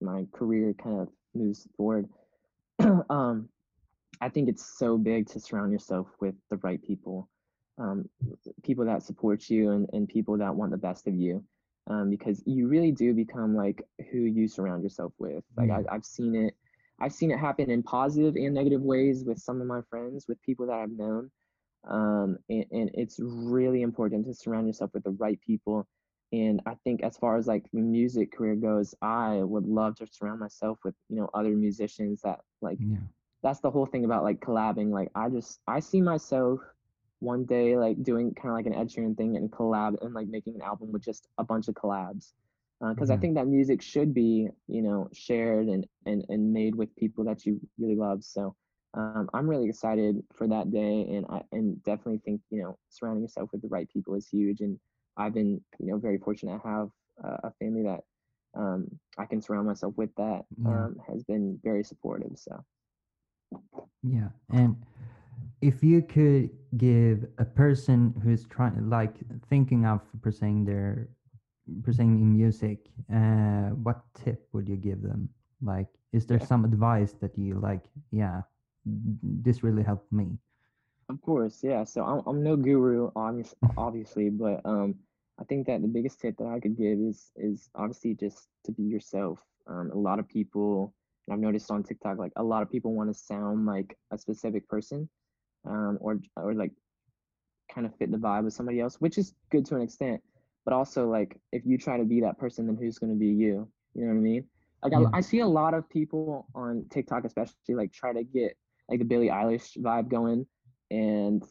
[0.00, 2.08] my career kind of moves forward,
[3.10, 3.48] um,
[4.20, 7.28] I think it's so big to surround yourself with the right people,
[7.78, 8.08] um,
[8.62, 11.44] people that support you and, and people that want the best of you.
[11.90, 13.82] Um, because you really do become like
[14.12, 15.42] who you surround yourself with.
[15.56, 16.54] Like I, I've seen it,
[17.00, 20.40] I've seen it happen in positive and negative ways with some of my friends, with
[20.42, 21.28] people that I've known
[21.88, 25.86] um, and, and it's really important to surround yourself with the right people.
[26.32, 30.06] And i think as far as like the music career goes i would love to
[30.10, 32.98] surround myself with you know other musicians that like yeah,
[33.42, 34.90] that's the whole thing about like collabing.
[34.90, 36.60] Like i just i see myself
[37.20, 40.28] one day like doing kind of like an ed sheeran thing and collab and like
[40.28, 42.32] making an album with just a bunch of collabs.
[42.80, 46.74] Because I yeah, think that music should be, you know, shared and and and made
[46.74, 48.24] with people that you really love.
[48.24, 48.56] So
[48.94, 53.22] um, I'm really excited for that day, and I and definitely think you know surrounding
[53.22, 54.60] yourself with the right people is huge.
[54.60, 54.78] And
[55.16, 56.88] I've been you know very fortunate to have
[57.24, 58.00] uh, a family that
[58.56, 58.88] um,
[59.18, 62.32] I can surround myself with that yeah, um, has been very supportive.
[62.36, 62.64] So
[64.02, 64.28] yeah.
[64.50, 64.76] And
[65.60, 69.14] if you could give a person who's trying, like,
[69.48, 71.08] thinking of pursuing their
[71.82, 75.28] pursuing in music, uh, what tip would you give them?
[75.62, 77.84] Like, is there yeah, some advice that you like?
[78.10, 78.42] Yeah,
[78.84, 80.38] this really helped me.
[81.08, 81.84] of course, yeah.
[81.84, 84.94] So I'm I'm no guru, obvious, obviously, but um,
[85.40, 88.72] I think that the biggest tip that I could give is is obviously just to
[88.72, 89.40] be yourself.
[89.66, 90.94] Um, a lot of people,
[91.26, 94.18] and I've noticed on TikTok, like a lot of people want to sound like a
[94.18, 95.08] specific person,
[95.66, 96.72] um, or or like
[97.72, 100.20] kind of fit the vibe of somebody else, which is good to an extent.
[100.64, 103.28] But also, like if you try to be that person, then who's going to be
[103.28, 103.68] you?
[103.94, 104.44] You know what I mean?
[104.82, 108.24] Like Yeah, I, I see a lot of people on TikTok, especially like try to
[108.24, 108.56] get
[108.88, 110.46] like the Billie Eilish vibe going,
[110.90, 111.42] and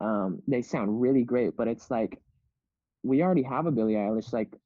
[0.00, 1.56] um, they sound really great.
[1.56, 2.20] But it's like
[3.02, 4.32] we already have a Billie Eilish.
[4.32, 4.56] Like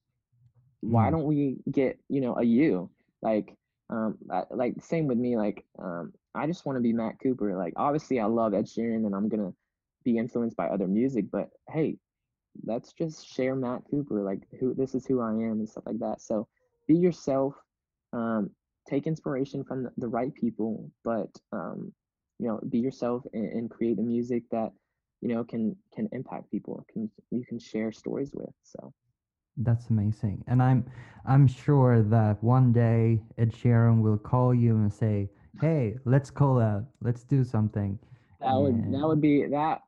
[0.80, 2.90] why don't we get you know a you
[3.22, 3.54] like
[3.90, 7.56] um I, like same with me like um i just want to be matt cooper
[7.56, 9.52] like obviously i love ed sheeran and i'm gonna
[10.04, 11.96] be influenced by other music but hey
[12.64, 15.98] let's just share matt cooper like who this is who i am and stuff like
[15.98, 16.48] that so
[16.88, 17.54] be yourself
[18.12, 18.50] um
[18.88, 21.92] take inspiration from the, the right people but um
[22.40, 24.70] you know be yourself and, and create the music that
[25.20, 28.92] you know can can impact people can you can share stories with so
[29.62, 30.42] that's amazing.
[30.46, 30.86] And I'm
[31.26, 35.28] I'm sure that one day Ed Sheeran will call you and say,
[35.60, 36.84] "Hey, let's call out.
[37.02, 37.98] Let's do something."
[38.40, 39.82] that would that would be that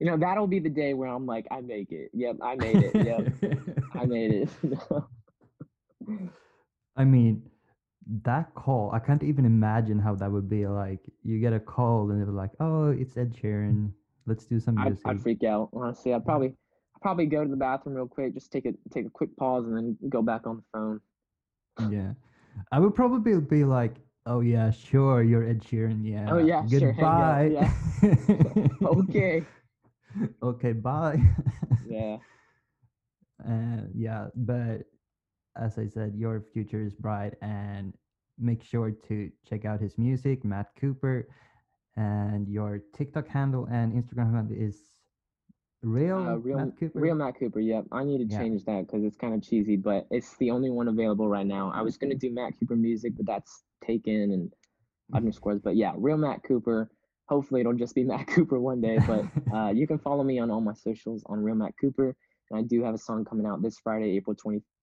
[0.00, 2.10] you know, that'll be the day where I'm like, I make it.
[2.12, 2.96] Yep, I made it.
[3.06, 4.48] Yep, I made it.
[6.96, 7.42] I mean,
[8.24, 10.66] that call, I can't even imagine how that would be.
[10.66, 13.92] Like, you get a call and they're like, "Oh, it's Ed Sheeran.
[14.26, 15.70] Let's do some I'd, music." I'd freak out.
[15.72, 19.06] Honestly, I'd probably I'd probably go to the bathroom real quick, just take a take
[19.06, 21.00] a quick pause, and then go back on the phone.
[21.90, 22.12] Yeah,
[22.70, 23.94] I would probably be like,
[24.26, 26.04] "Oh yeah, sure, you're Ed Sheeran.
[26.04, 26.28] Yeah.
[26.32, 26.92] Oh yeah, sure.
[26.92, 27.72] Goodbye." Yeah.
[28.84, 29.46] Okay.
[30.42, 31.22] okay, bye.
[31.86, 32.18] Yeah.
[33.44, 34.82] Uh, yeah, but
[35.56, 37.92] as I said, your future is bright, and
[38.38, 41.28] make sure to check out his music, Matt Cooper,
[41.96, 44.80] and your TikTok handle and Instagram handle is
[45.82, 47.00] real, Uh, real, Matt Cooper.
[47.00, 47.60] real Matt Cooper.
[47.60, 48.38] Yep, I need to Yeah.
[48.38, 51.70] change that because it's kind of cheesy, but it's the only one available right now.
[51.72, 54.52] I was gonna do Matt Cooper music, but that's taken and
[55.12, 55.60] underscores.
[55.60, 56.90] But yeah, real Matt Cooper.
[57.28, 58.98] Hopefully, it'll just be Matt Cooper one day.
[59.06, 59.24] But
[59.54, 62.16] uh, you can follow me on all my socials on real Matt Cooper,
[62.50, 64.34] and I do have a song coming out this Friday, April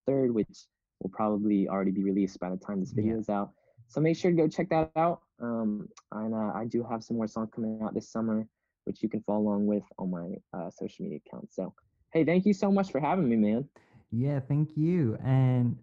[0.09, 0.67] 23rd, which
[1.01, 3.19] will probably already be released by the time this video Yeah.
[3.19, 3.51] is out.
[3.87, 5.21] So make sure to go check that out.
[5.41, 8.47] Um, and uh, I do have some more songs coming out this summer
[8.85, 11.55] which you can follow along with on my uh, social media accounts.
[11.55, 11.73] So,
[12.11, 13.69] hey, thank you so much for having me, man.
[14.11, 15.17] Yeah, thank you.
[15.23, 15.77] And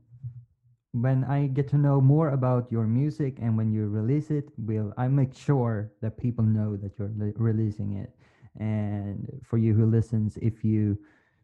[0.93, 4.93] when I get to know more about your music and when you release it, will
[4.97, 8.11] I make sure that people know that you're releasing it.
[8.59, 10.99] And for you who listens, if you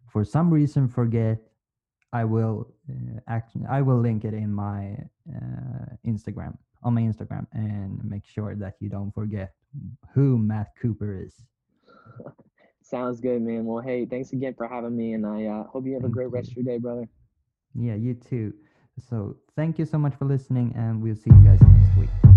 [0.09, 1.39] for some reason forget,
[2.13, 4.97] I will uh, act, I will link it in my
[5.35, 9.55] uh, Instagram on my Instagram and make sure that you don't forget
[10.15, 11.35] who Matt Cooper is.
[12.83, 13.65] Sounds good, man.
[13.65, 16.15] Well, hey, thanks again for having me, and I uh, hope you have a Thank
[16.15, 17.09] great rest of your day, brother.
[17.75, 18.53] Yeah, you too.
[18.99, 22.32] So thank you so much for listening, and we'll see you guys next week.